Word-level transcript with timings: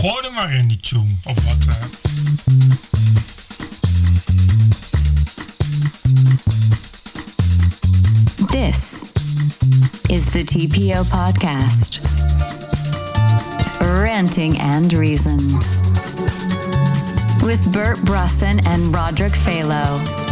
gooi 0.00 0.30
maar 0.30 0.52
in 0.54 0.68
die 0.68 0.80
tune. 0.80 1.10
Of 1.24 1.34
wat. 1.44 1.66
eh. 1.68 2.88
This 8.50 9.04
is 10.08 10.26
the 10.32 10.42
TPO 10.44 11.04
podcast. 11.04 12.00
Ranting 13.80 14.58
and 14.58 14.92
Reason. 14.92 15.38
With 17.42 17.72
Bert 17.72 17.98
Brusson 17.98 18.64
and 18.66 18.94
Roderick 18.94 19.32
Phalo. 19.32 20.27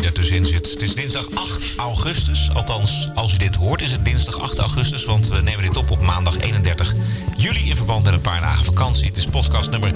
Die 0.00 0.44
zit. 0.44 0.70
Het 0.70 0.82
is 0.82 0.94
dinsdag 0.94 1.26
8 1.34 1.72
augustus. 1.76 2.50
Althans, 2.52 3.08
als 3.14 3.34
u 3.34 3.36
dit 3.36 3.54
hoort, 3.54 3.82
is 3.82 3.92
het 3.92 4.04
dinsdag 4.04 4.40
8 4.40 4.58
augustus. 4.58 5.04
Want 5.04 5.28
we 5.28 5.40
nemen 5.40 5.62
dit 5.62 5.76
op 5.76 5.90
op 5.90 6.00
maandag 6.00 6.38
31 6.38 6.94
juli 7.36 7.68
in 7.68 7.76
verband 7.76 8.04
met 8.04 8.12
een 8.12 8.20
paar 8.20 8.40
dagen 8.40 8.64
vakantie. 8.64 9.06
Het 9.06 9.16
is 9.16 9.26
podcast 9.26 9.70
nummer 9.70 9.90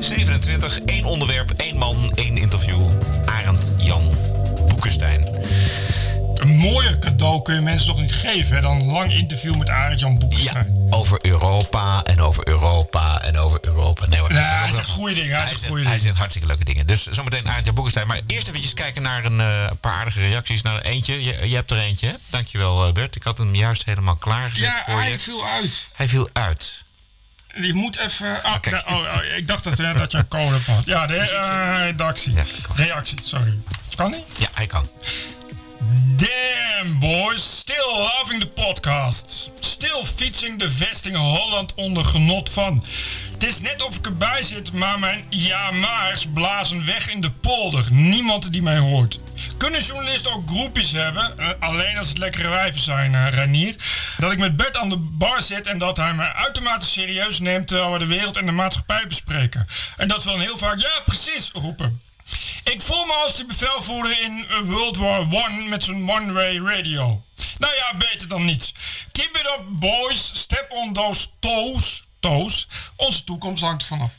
27. 0.00 0.80
Eén 0.86 1.04
onderwerp, 1.04 1.50
één 1.56 1.76
man, 1.76 2.12
één 2.14 2.36
interview. 2.36 2.80
Arend 3.24 3.72
Jan 3.78 4.10
Boekenstein. 4.68 5.28
Een 6.46 6.56
mooier 6.56 6.98
cadeau 6.98 7.42
kun 7.42 7.54
je 7.54 7.60
mensen 7.60 7.86
toch 7.88 8.00
niet 8.00 8.12
geven 8.14 8.54
hè, 8.56 8.60
dan 8.62 8.80
een 8.80 8.86
lang 8.86 9.12
interview 9.12 9.54
met 9.56 9.68
Arend-Jan 9.70 10.12
Ja, 10.12 10.18
Boekenstein. 10.18 10.86
over 10.90 11.18
Europa 11.26 12.02
en 12.04 12.20
over 12.20 12.48
Europa 12.48 13.22
en 13.22 13.38
over 13.38 13.58
Europa. 13.62 14.06
Nee, 14.06 14.20
hoor. 14.20 14.32
Ja, 14.32 14.58
hij 14.60 14.70
zegt 14.72 14.88
goede 14.88 15.14
dingen. 15.14 15.30
Hij, 15.30 15.38
Hij 15.38 15.48
zegt 15.48 15.66
goede 15.66 15.88
hij 15.88 15.98
zegt 15.98 16.16
hartstikke 16.18 16.48
leuke 16.48 16.64
dingen. 16.64 16.86
Dus 16.86 17.06
zometeen 17.06 17.48
Arend 17.48 17.64
Jan 17.64 17.74
Boekenstein. 17.74 18.06
Maar 18.06 18.20
eerst 18.26 18.48
eventjes 18.48 18.74
kijken 18.74 19.02
naar 19.02 19.24
een 19.24 19.40
eh, 19.40 19.70
paar 19.80 19.92
aardige 19.92 20.20
reacties. 20.20 20.62
Naar 20.62 20.80
eentje. 20.80 21.24
Je, 21.24 21.48
je 21.48 21.54
hebt 21.54 21.70
er 21.70 21.78
eentje, 21.78 22.06
hè? 22.06 22.12
Dankjewel, 22.30 22.86
eh, 22.86 22.92
Bert. 22.92 23.16
Ik 23.16 23.22
had 23.22 23.38
hem 23.38 23.54
juist 23.54 23.84
helemaal 23.84 24.16
klaargezet 24.16 24.66
Ja, 24.66 24.82
voor 24.86 25.00
hij 25.00 25.10
je. 25.10 25.18
viel 25.18 25.46
uit. 25.46 25.86
Hij 25.92 26.08
viel 26.08 26.28
uit. 26.32 26.84
Je 27.54 27.74
moet 27.74 27.98
even. 27.98 28.42
Ah, 28.42 28.54
nee, 28.70 28.86
oh, 28.86 28.94
oh, 28.94 29.24
ik 29.36 29.46
dacht 29.46 29.64
dat, 29.64 29.78
eh, 29.78 29.94
dat 29.96 30.12
je 30.12 30.18
een 30.18 30.28
code 30.28 30.56
had. 30.66 30.84
Ja, 30.84 31.06
de 31.06 31.78
redactie. 31.82 32.32
Ja. 32.34 32.42
Reactie, 32.74 33.18
sorry. 33.22 33.58
Kan 33.94 34.10
niet? 34.10 34.24
Ja, 34.38 34.48
hij 34.52 34.66
kan. 34.66 34.88
Damn, 36.16 36.98
boys. 36.98 37.58
Still 37.58 37.96
loving 37.96 38.40
the 38.40 38.46
podcast. 38.46 39.50
Still 39.60 40.04
fietsing 40.04 40.58
de 40.58 40.70
vesting 40.70 41.16
Holland 41.16 41.74
onder 41.74 42.04
genot 42.04 42.50
van. 42.50 42.84
Het 43.32 43.44
is 43.44 43.60
net 43.60 43.82
of 43.82 43.96
ik 43.96 44.06
erbij 44.06 44.42
zit, 44.42 44.72
maar 44.72 44.98
mijn 44.98 45.24
ja-maars 45.30 46.26
blazen 46.34 46.86
weg 46.86 47.10
in 47.10 47.20
de 47.20 47.30
polder. 47.30 47.84
Niemand 47.90 48.52
die 48.52 48.62
mij 48.62 48.78
hoort. 48.78 49.18
Kunnen 49.56 49.80
journalisten 49.82 50.32
ook 50.32 50.48
groepjes 50.48 50.92
hebben? 50.92 51.38
Eh, 51.38 51.48
alleen 51.58 51.98
als 51.98 52.08
het 52.08 52.18
lekkere 52.18 52.48
wijven 52.48 52.80
zijn, 52.80 53.14
eh 53.14 53.28
Ranier. 53.28 53.74
Dat 54.18 54.32
ik 54.32 54.38
met 54.38 54.56
Bert 54.56 54.76
aan 54.76 54.88
de 54.88 54.96
bar 54.98 55.42
zit 55.42 55.66
en 55.66 55.78
dat 55.78 55.96
hij 55.96 56.14
mij 56.14 56.32
uitermate 56.32 56.86
serieus 56.86 57.38
neemt 57.38 57.68
terwijl 57.68 57.92
we 57.92 57.98
de 57.98 58.06
wereld 58.06 58.36
en 58.36 58.46
de 58.46 58.52
maatschappij 58.52 59.04
bespreken. 59.06 59.66
En 59.96 60.08
dat 60.08 60.24
we 60.24 60.30
dan 60.30 60.40
heel 60.40 60.58
vaak 60.58 60.78
ja, 60.78 61.00
precies 61.04 61.50
roepen. 61.52 62.00
Ik 62.64 62.80
voel 62.80 63.04
me 63.04 63.12
als 63.12 63.36
die 63.36 63.44
bevelvoerder 63.44 64.20
in 64.20 64.46
World 64.64 64.96
War 64.96 65.20
One 65.20 65.64
met 65.68 65.84
zijn 65.84 66.10
one-way 66.10 66.58
radio. 66.58 67.24
Nou 67.58 67.74
ja, 67.74 67.96
beter 67.96 68.28
dan 68.28 68.44
niets. 68.44 68.72
Keep 69.12 69.36
it 69.36 69.46
up, 69.46 69.62
boys. 69.68 70.30
Step 70.34 70.66
on 70.70 70.92
those 70.92 71.26
toes. 71.40 72.04
Toes. 72.20 72.66
Onze 72.96 73.24
toekomst 73.24 73.62
hangt 73.62 73.82
er 73.82 73.88
vanaf. 73.88 74.12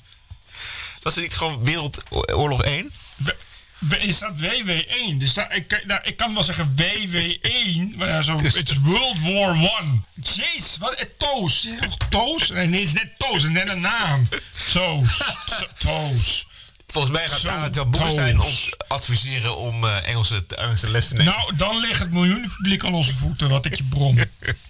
Was 1.02 1.16
het 1.16 1.24
niet 1.24 1.36
gewoon 1.38 1.64
Wereldoorlog 1.64 2.64
1? 2.64 2.94
W- 3.18 3.30
w- 3.78 3.94
Is 3.94 4.16
staat 4.16 4.34
WW1? 4.42 5.18
Dus 5.18 5.34
daar, 5.34 5.56
ik, 5.56 5.84
daar, 5.88 6.06
ik 6.08 6.18
kan 6.18 6.34
wel 6.34 6.44
zeggen 6.44 6.76
WW1, 6.76 7.96
maar 7.98 8.08
ja, 8.08 8.22
zo, 8.22 8.36
Dus- 8.36 8.54
is 8.56 8.78
World 8.78 9.20
War 9.22 9.50
One. 9.50 10.00
Jeez, 10.36 10.78
wat? 10.78 10.94
eh, 10.94 11.06
Toos. 11.18 11.66
Is 11.66 11.72
het 11.72 11.82
nog 11.82 11.98
Toos? 12.10 12.50
Nee, 12.50 12.68
nee, 12.68 12.80
het 12.80 12.88
is 12.88 12.94
net 12.94 13.14
Toos, 13.20 13.44
is 13.44 13.50
net 13.50 13.68
een 13.70 13.80
naam. 13.82 14.28
Toos. 14.74 15.22
Toos. 15.80 16.47
Volgens 16.92 17.14
mij 17.14 17.28
gaat 17.28 17.40
Zo, 17.40 17.48
Arend 17.50 17.76
Jan 17.76 17.92
Boekenstein 17.92 18.40
ons 18.40 18.76
adviseren 18.88 19.58
om 19.58 19.84
eh, 19.84 20.08
Engelse, 20.10 20.44
Engelse 20.48 20.90
les 20.90 21.08
te 21.08 21.14
nemen. 21.14 21.34
Nou, 21.34 21.56
dan 21.56 21.80
ligt 21.80 22.00
het 22.00 22.12
miljoenenpubliek 22.12 22.84
aan 22.86 22.94
onze 22.94 23.16
voeten, 23.16 23.50
wat 23.50 23.66
ik 23.66 23.76
je 23.76 23.84
brom. 23.84 24.18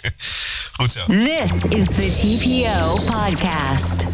Goed 0.78 0.91
zo. 0.91 1.05
This 1.05 1.63
is 1.63 1.85
the 1.85 2.09
TPO 2.09 3.01
podcast. 3.11 4.05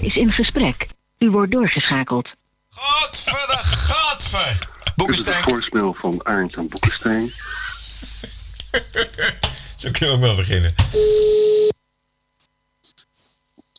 is 0.00 0.16
in 0.16 0.32
gesprek. 0.32 0.86
U 1.18 1.30
wordt 1.30 1.52
doorgeschakeld. 1.52 2.28
Godver! 2.68 4.58
Dit 4.58 4.58
is 4.60 4.68
de 4.84 4.92
Boekenstein. 4.96 5.42
voicemail 5.42 5.96
van 6.00 6.20
Arend 6.24 6.56
aan 6.56 6.68
Boekenstein. 6.68 7.28
Zo 9.76 9.90
kunnen 9.90 10.08
we 10.08 10.10
ook 10.14 10.20
wel 10.20 10.34
beginnen. 10.34 10.74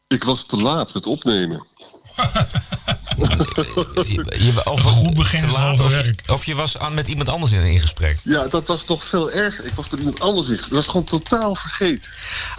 Ik 0.07 0.23
was 0.23 0.45
te 0.45 0.57
laat 0.57 0.93
met 0.93 1.05
opnemen. 1.05 1.67
Je, 3.17 4.25
je, 4.39 4.65
of, 4.65 4.81
Goed 4.81 5.13
begin 5.13 5.51
laat, 5.51 5.79
of, 5.79 5.89
je- 5.91 5.95
werk. 5.95 6.21
of 6.27 6.45
je 6.45 6.55
was 6.55 6.77
aan, 6.77 6.93
met 6.93 7.07
iemand 7.07 7.29
anders 7.29 7.51
in, 7.51 7.61
in 7.63 7.79
gesprek. 7.79 8.19
Ja, 8.23 8.47
dat 8.47 8.67
was 8.67 8.83
toch 8.83 9.05
veel 9.05 9.31
erger. 9.31 9.65
Ik 9.65 9.71
was 9.75 9.89
met 9.89 9.99
iemand 9.99 10.19
anders 10.19 10.47
in. 10.47 10.53
Ik 10.53 10.65
was 10.69 10.85
gewoon 10.85 11.03
totaal 11.03 11.55
vergeten. 11.55 12.11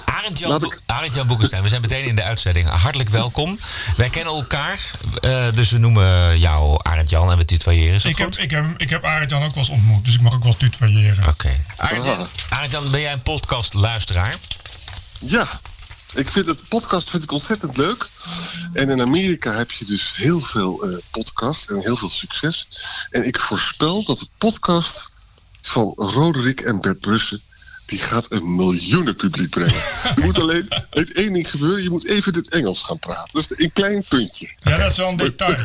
Arend 0.05 0.39
Jan, 0.39 0.65
ik- 0.65 0.81
Arend 0.87 1.15
Jan 1.15 1.27
Boekenstein, 1.27 1.63
we 1.63 1.69
zijn 1.69 1.81
meteen 1.81 2.05
in 2.05 2.15
de 2.15 2.23
uitzending. 2.23 2.69
Hartelijk 2.69 3.09
welkom. 3.11 3.59
Wij 3.97 4.09
kennen 4.11 4.35
elkaar, 4.35 4.81
eh, 5.21 5.47
dus 5.55 5.71
we 5.71 5.79
noemen 5.79 6.39
jou 6.39 6.81
Arend 6.83 7.11
Jan 7.11 7.31
en 7.31 7.37
we 7.39 7.45
tutoyeren. 7.45 7.93
Dat 7.93 8.05
Ik 8.05 8.19
heb, 8.19 8.35
ik 8.37 8.51
heb, 8.51 8.65
ik 8.77 8.91
heb 8.91 9.05
Arend 9.05 9.31
Jan 9.31 9.43
ook 9.43 9.55
wel 9.55 9.65
eens 9.65 9.73
ontmoet, 9.73 10.05
dus 10.05 10.15
ik 10.15 10.21
mag 10.21 10.33
ook 10.35 10.43
wel 10.45 10.57
tutoyeren. 10.57 11.29
Oké. 11.29 11.51
Arend, 11.77 12.07
Jan- 12.07 12.19
Ah. 12.19 12.27
Arend 12.49 12.73
Jan, 12.73 12.91
ben 12.91 13.01
jij 13.01 13.13
een 13.13 13.23
podcastluisteraar? 13.23 14.35
Ja, 15.19 15.49
ik 16.15 16.31
vind 16.31 16.47
het 16.47 16.69
podcast 16.69 17.11
vind 17.11 17.23
ik 17.23 17.33
ontzettend 17.33 17.77
leuk. 17.77 18.09
En 18.73 18.91
in 18.91 19.01
Amerika 19.01 19.53
heb 19.53 19.71
je 19.71 19.85
dus 19.85 20.17
heel 20.17 20.41
veel 20.41 20.83
eh 20.83 20.97
podcasts 21.11 21.67
en 21.67 21.81
heel 21.81 21.97
veel 21.97 22.11
succes. 22.11 22.69
En 23.11 23.27
ik 23.27 23.41
voorspel 23.41 24.05
dat 24.05 24.19
de 24.19 24.29
podcast 24.39 25.11
van 25.63 25.93
Roderick 25.97 26.61
en 26.61 26.81
Bert 26.81 27.01
Brussen... 27.01 27.41
die 27.87 27.99
gaat 27.99 28.33
een 28.33 28.57
miljoenen 28.57 29.17
publiek 29.17 29.51
brengen. 29.51 29.83
Je 30.17 30.23
moet 30.25 30.41
alleen 30.41 30.67
het 30.91 31.13
één 31.13 31.33
ding 31.33 31.51
gebeuren. 31.51 31.83
Je 31.83 31.91
moet 31.91 32.09
even 32.09 32.35
het 32.35 32.51
Engels 32.51 32.83
gaan 32.83 32.99
praten. 32.99 33.31
Dus 33.33 33.59
een 33.59 33.73
klein 33.73 34.05
puntje. 34.09 34.53
Ja, 34.59 34.77
dat 34.77 34.91
is 34.91 34.97
wel 34.97 35.09
een 35.09 35.17
detail. 35.17 35.57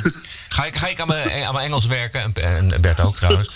Ga 0.50 0.66
ik, 0.66 0.76
ga 0.76 0.88
ik 0.88 1.00
aan, 1.00 1.08
mijn, 1.08 1.46
aan 1.46 1.54
mijn 1.54 1.66
Engels 1.66 1.86
werken? 1.86 2.22
En, 2.22 2.34
en 2.34 2.82
Bert 2.82 3.00
ook 3.00 3.16
trouwens. 3.16 3.50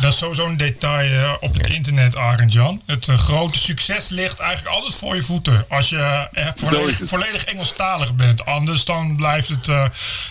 Dat 0.00 0.12
is 0.12 0.18
sowieso 0.18 0.46
een 0.46 0.56
detail 0.56 1.24
eh, 1.24 1.32
op 1.40 1.54
het 1.54 1.66
internet, 1.66 2.16
Arend 2.16 2.52
Jan. 2.52 2.82
Het 2.86 3.08
eh, 3.08 3.18
grote 3.18 3.58
succes 3.58 4.08
ligt 4.08 4.38
eigenlijk 4.38 4.74
altijd 4.76 4.94
voor 4.94 5.14
je 5.14 5.22
voeten. 5.22 5.64
Als 5.68 5.88
je 5.88 6.28
eh, 6.32 6.48
volledig, 6.54 7.00
volledig 7.04 7.44
Engelstalig 7.44 8.14
bent. 8.14 8.44
Anders 8.44 8.84
dan 8.84 9.16
blijft 9.16 9.48
het 9.48 9.68
eh, 9.68 9.84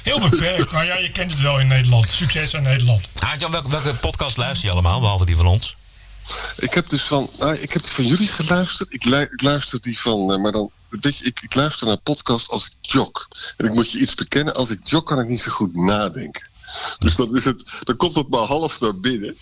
heel 0.03 0.19
beperkt. 0.29 0.71
Maar 0.71 0.85
ja, 0.85 0.97
je 0.97 1.11
kent 1.11 1.31
het 1.31 1.41
wel 1.41 1.59
in 1.59 1.67
Nederland. 1.67 2.09
Succes 2.09 2.53
in 2.53 2.61
Nederland. 2.61 3.07
Arend 3.19 3.41
Jan, 3.41 3.51
welke, 3.51 3.69
welke 3.69 3.95
podcast 3.95 4.37
luister 4.37 4.65
je 4.65 4.71
allemaal, 4.73 4.99
behalve 4.99 5.25
die 5.25 5.35
van 5.35 5.45
ons? 5.47 5.75
Ik 6.57 6.73
heb 6.73 6.89
dus 6.89 7.01
van, 7.01 7.29
nou, 7.39 7.55
ik 7.55 7.71
heb 7.73 7.83
die 7.83 7.91
van 7.91 8.07
jullie 8.07 8.27
geluisterd. 8.27 8.93
Ik, 8.93 9.03
lu- 9.03 9.21
ik 9.31 9.41
luister 9.41 9.81
die 9.81 9.99
van, 9.99 10.31
eh, 10.33 10.37
maar 10.39 10.51
dan, 10.51 10.69
weet 10.89 11.17
je, 11.17 11.25
ik, 11.25 11.39
ik 11.41 11.55
luister 11.55 11.87
naar 11.87 11.97
podcast 11.97 12.49
als 12.49 12.65
ik 12.65 12.73
jog. 12.91 13.27
En 13.57 13.65
ik 13.65 13.73
moet 13.73 13.91
je 13.91 13.99
iets 13.99 14.13
bekennen, 14.15 14.55
als 14.55 14.69
ik 14.69 14.79
jog 14.87 15.03
kan 15.03 15.19
ik 15.19 15.27
niet 15.27 15.41
zo 15.41 15.51
goed 15.51 15.75
nadenken. 15.75 16.43
Dus 16.99 17.15
dan, 17.15 17.35
is 17.37 17.45
het, 17.45 17.71
dan 17.83 17.95
komt 17.95 18.15
het 18.15 18.29
maar 18.29 18.41
half 18.41 18.79
naar 18.79 18.99
binnen. 18.99 19.37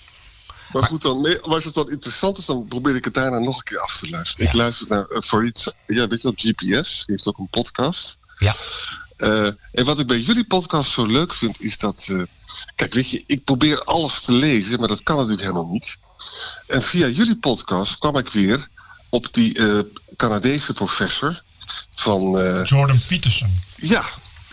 Maar 0.71 0.83
goed, 0.83 1.01
dan, 1.01 1.21
nee, 1.21 1.39
als 1.39 1.65
het 1.65 1.73
dan 1.73 1.89
interessant 1.89 2.37
is, 2.37 2.45
dan 2.45 2.65
probeer 2.67 2.95
ik 2.95 3.05
het 3.05 3.13
daarna 3.13 3.39
nog 3.39 3.57
een 3.57 3.63
keer 3.63 3.79
af 3.79 3.97
te 3.97 4.09
luisteren. 4.09 4.45
Ja. 4.45 4.51
Ik 4.51 4.57
luister 4.57 4.85
naar 4.89 5.05
uh, 5.09 5.21
voor 5.21 5.45
iets, 5.45 5.71
ja, 5.87 6.07
weet 6.07 6.21
je 6.21 6.33
wel, 6.35 6.53
GPS, 6.53 7.03
die 7.05 7.15
heeft 7.15 7.27
ook 7.27 7.37
een 7.37 7.49
podcast. 7.49 8.17
Ja. 8.37 8.55
Eh, 9.17 9.49
en 9.71 9.85
wat 9.85 9.99
ik 9.99 10.07
bij 10.07 10.19
jullie 10.19 10.45
podcast 10.45 10.91
zo 10.91 11.05
leuk 11.05 11.33
vind, 11.33 11.61
is 11.61 11.77
dat. 11.77 12.05
eh, 12.09 12.21
kijk, 12.75 12.93
weet 12.93 13.09
je, 13.09 13.23
ik 13.27 13.43
probeer 13.43 13.83
alles 13.83 14.21
te 14.21 14.31
lezen, 14.31 14.79
maar 14.79 14.87
dat 14.87 15.03
kan 15.03 15.15
natuurlijk 15.15 15.41
helemaal 15.41 15.71
niet. 15.71 15.97
En 16.67 16.83
via 16.83 17.07
jullie 17.07 17.35
podcast 17.35 17.97
kwam 17.97 18.17
ik 18.17 18.29
weer 18.29 18.67
op 19.09 19.33
die 19.33 19.53
eh, 19.57 19.79
Canadese 20.15 20.73
professor 20.73 21.41
van. 21.95 22.21
Jordan 22.63 23.01
Peterson. 23.07 23.61
ja, 23.75 24.05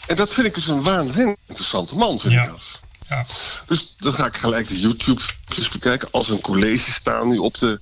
en 0.07 0.17
dat 0.17 0.33
vind 0.33 0.47
ik 0.47 0.55
dus 0.55 0.67
een 0.67 0.83
waanzinnig 0.83 1.37
interessante 1.47 1.97
man, 1.97 2.21
vind 2.21 2.33
Ja. 2.33 2.43
ik 2.43 2.49
dat. 2.49 2.81
Ja. 3.09 3.27
Dus 3.67 3.95
dan 3.99 4.13
ga 4.13 4.27
ik 4.27 4.37
gelijk 4.37 4.69
de 4.69 4.81
YouTube-filmpjes 4.81 5.69
bekijken 5.69 6.09
als 6.11 6.29
een 6.29 6.41
college 6.41 6.93
staan 6.93 7.29
nu 7.29 7.39
op 7.39 7.59
de. 7.59 7.81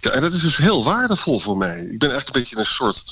Ja, 0.00 0.10
en 0.10 0.20
dat 0.20 0.32
is 0.34 0.40
dus 0.40 0.56
heel 0.56 0.84
waardevol 0.84 1.40
voor 1.40 1.56
mij. 1.56 1.80
Ik 1.80 1.98
ben 1.98 2.10
eigenlijk 2.10 2.26
een 2.26 2.42
beetje 2.42 2.58
een 2.58 2.66
soort 2.66 3.04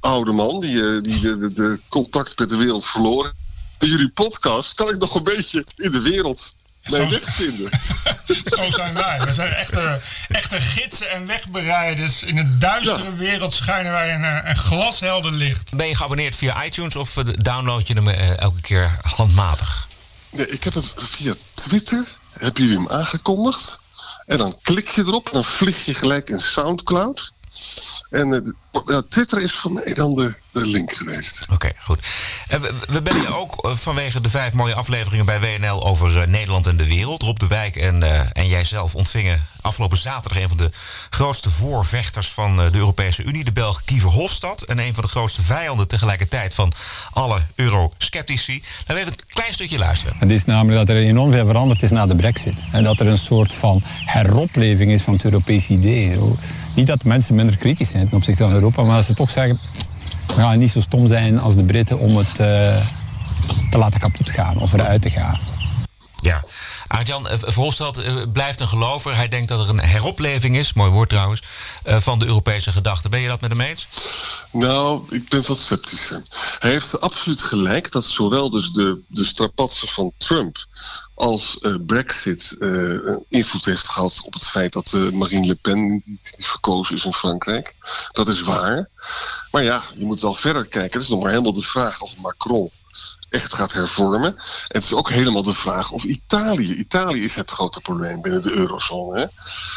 oude 0.00 0.32
man 0.32 0.60
die, 0.60 0.82
eh, 0.82 1.02
die 1.02 1.20
de, 1.20 1.38
de, 1.38 1.52
de 1.52 1.80
contact 1.88 2.38
met 2.38 2.48
de 2.48 2.56
wereld 2.56 2.86
verloren. 2.86 3.32
Bij 3.78 3.88
jullie 3.88 4.08
podcast 4.08 4.74
kan 4.74 4.88
ik 4.88 4.98
nog 4.98 5.14
een 5.14 5.24
beetje 5.24 5.66
in 5.76 5.90
de 5.90 6.00
wereld 6.00 6.54
Zo- 6.96 7.08
wegvinden. 7.08 7.70
Zo 8.56 8.70
zijn 8.70 8.94
wij. 8.94 9.20
We 9.20 9.32
zijn 9.32 9.52
echte, 9.54 10.00
echte 10.28 10.60
gidsen 10.60 11.10
en 11.10 11.26
wegbereiders. 11.26 12.22
In 12.22 12.36
een 12.38 12.58
duistere 12.58 13.02
Ja. 13.10 13.14
wereld 13.16 13.54
schijnen 13.54 13.92
wij 13.92 14.14
een, 14.14 14.24
eh, 14.24 14.38
een 14.50 14.56
glashelder 14.56 15.32
licht. 15.32 15.76
Ben 15.76 15.86
je 15.88 15.94
geabonneerd 15.96 16.36
via 16.36 16.64
iTunes 16.64 16.96
of 16.96 17.16
eh, 17.16 17.24
download 17.34 17.86
je 17.86 17.94
hem 17.94 18.08
eh, 18.08 18.38
elke 18.38 18.60
keer 18.60 18.98
handmatig? 19.02 19.88
Nee, 20.30 20.48
ik 20.48 20.64
heb 20.64 20.74
hem 20.74 20.84
via 20.96 21.34
Twitter, 21.54 22.04
hebben 22.38 22.62
jullie 22.62 22.78
hem 22.78 22.88
aangekondigd. 22.90 23.78
En 24.26 24.38
dan 24.38 24.58
klik 24.62 24.88
je 24.88 25.00
erop, 25.06 25.28
dan 25.32 25.44
vlieg 25.44 25.84
je 25.84 25.94
gelijk 25.94 26.28
in 26.30 26.40
Soundcloud. 26.40 27.32
En 28.10 28.30
de- 28.30 28.54
ja, 28.86 29.02
Twitter 29.08 29.42
is 29.42 29.52
voor 29.52 29.72
mij 29.72 29.94
dan 29.94 30.14
de, 30.14 30.34
de 30.50 30.66
link 30.66 30.92
geweest. 30.92 31.46
Oké, 31.50 31.70
goed. 31.80 32.06
En 32.48 32.60
we, 32.60 32.74
we 32.88 33.02
bellen 33.02 33.20
je 33.20 33.34
ook 33.34 33.64
eh, 33.64 33.74
vanwege 33.74 34.20
de 34.20 34.30
vijf 34.30 34.52
mooie 34.52 34.74
afleveringen 34.74 35.26
bij 35.26 35.40
WNL 35.40 35.86
over 35.86 36.20
eh, 36.20 36.26
Nederland 36.26 36.66
en 36.66 36.76
de 36.76 36.86
wereld. 36.86 37.22
Rob 37.22 37.38
de 37.38 37.46
Wijk 37.46 37.76
en, 37.76 38.02
eh, 38.02 38.26
en 38.32 38.48
jijzelf 38.48 38.94
ontvingen 38.94 39.46
afgelopen 39.68 39.98
zaterdag 39.98 40.42
een 40.42 40.48
van 40.48 40.56
de 40.56 40.70
grootste 41.10 41.50
voorvechters 41.50 42.28
van 42.28 42.60
eh, 42.60 42.72
de 42.72 42.78
Europese 42.78 43.22
Unie, 43.22 43.44
de 43.44 43.52
Belg 43.52 43.82
Kiever 43.84 44.10
Hofstad. 44.10 44.62
En 44.62 44.78
een 44.78 44.94
van 44.94 45.04
de 45.04 45.10
grootste 45.10 45.42
vijanden 45.42 45.88
tegelijkertijd 45.88 46.54
van 46.54 46.72
alle 47.12 47.40
eurosceptici. 47.54 48.62
Laten 48.78 48.94
we 48.94 49.00
even 49.00 49.12
een 49.12 49.24
klein 49.28 49.52
stukje 49.52 49.78
luisteren. 49.78 50.16
Het 50.18 50.30
is 50.30 50.44
namelijk 50.44 50.86
dat 50.86 50.96
er 50.96 51.02
enorm 51.02 51.32
veel 51.32 51.46
veranderd 51.46 51.82
is 51.82 51.90
na 51.90 52.06
de 52.06 52.16
brexit. 52.16 52.54
En 52.72 52.82
dat 52.82 53.00
er 53.00 53.06
een 53.06 53.18
soort 53.18 53.54
van 53.54 53.82
heropleving 54.04 54.90
is 54.90 55.02
van 55.02 55.12
het 55.12 55.24
Europese 55.24 55.72
idee. 55.72 56.18
Niet 56.74 56.86
dat 56.86 57.04
mensen 57.04 57.34
minder 57.34 57.56
kritisch 57.56 57.88
zijn 57.88 58.08
ten 58.08 58.16
opzichte 58.16 58.42
van 58.42 58.52
Europa, 58.52 58.67
maar 58.76 58.94
dat 58.94 59.04
ze 59.04 59.14
toch 59.14 59.30
zeggen... 59.30 59.58
we 60.26 60.32
gaan 60.32 60.58
niet 60.58 60.70
zo 60.70 60.80
stom 60.80 61.08
zijn 61.08 61.38
als 61.38 61.54
de 61.54 61.62
Britten 61.62 61.98
om 61.98 62.16
het 62.16 62.38
eh, 62.38 62.86
te 63.70 63.78
laten 63.78 64.00
kapot 64.00 64.30
gaan 64.30 64.58
of 64.58 64.72
eruit 64.72 65.02
te 65.02 65.10
gaan. 65.10 65.38
Ja, 66.22 66.44
Arjan 66.86 67.28
eh, 67.28 67.38
Verhofstadt 67.38 67.98
eh, 67.98 68.22
blijft 68.32 68.60
een 68.60 68.68
gelover. 68.68 69.16
Hij 69.16 69.28
denkt 69.28 69.48
dat 69.48 69.60
er 69.60 69.68
een 69.68 69.80
heropleving 69.80 70.56
is, 70.56 70.72
mooi 70.72 70.90
woord 70.90 71.08
trouwens, 71.08 71.42
eh, 71.82 71.96
van 71.96 72.18
de 72.18 72.26
Europese 72.26 72.72
gedachte. 72.72 73.08
Ben 73.08 73.20
je 73.20 73.28
dat 73.28 73.40
met 73.40 73.50
hem 73.50 73.60
eens? 73.60 73.88
Nou, 74.52 75.02
ik 75.10 75.28
ben 75.28 75.46
wat 75.46 75.58
sceptischer. 75.58 76.22
Hij 76.58 76.70
heeft 76.70 77.00
absoluut 77.00 77.40
gelijk 77.40 77.92
dat 77.92 78.06
zowel 78.06 78.50
dus 78.50 78.70
de, 78.70 79.00
de 79.06 79.24
strapatsen 79.24 79.88
van 79.88 80.12
Trump 80.16 80.66
als 81.14 81.58
Brexit 81.86 82.56
invloed 83.28 83.64
heeft 83.64 83.88
gehad 83.88 84.20
op 84.24 84.32
het 84.32 84.46
feit 84.46 84.72
dat 84.72 84.92
Marine 85.12 85.46
Le 85.46 85.54
Pen 85.54 86.02
niet 86.04 86.34
verkozen 86.38 86.94
is 86.94 87.04
in 87.04 87.14
Frankrijk. 87.14 87.74
Dat 88.12 88.28
is 88.28 88.40
waar. 88.40 88.88
Maar 89.50 89.62
ja, 89.62 89.82
je 89.94 90.04
moet 90.04 90.20
wel 90.20 90.34
verder 90.34 90.64
kijken. 90.64 90.92
Het 90.92 91.02
is 91.02 91.08
nog 91.08 91.20
maar 91.20 91.30
helemaal 91.30 91.52
de 91.52 91.62
vraag 91.62 92.00
of 92.00 92.16
Macron 92.16 92.70
echt 93.30 93.54
gaat 93.54 93.72
hervormen. 93.72 94.36
En 94.36 94.64
het 94.68 94.84
is 94.84 94.92
ook 94.92 95.10
helemaal 95.10 95.42
de 95.42 95.54
vraag 95.54 95.90
of 95.90 96.04
Italië. 96.04 96.74
Italië 96.74 97.24
is 97.24 97.36
het 97.36 97.50
grote 97.50 97.80
probleem 97.80 98.20
binnen 98.20 98.42
de 98.42 98.52
eurozone. 98.52 99.30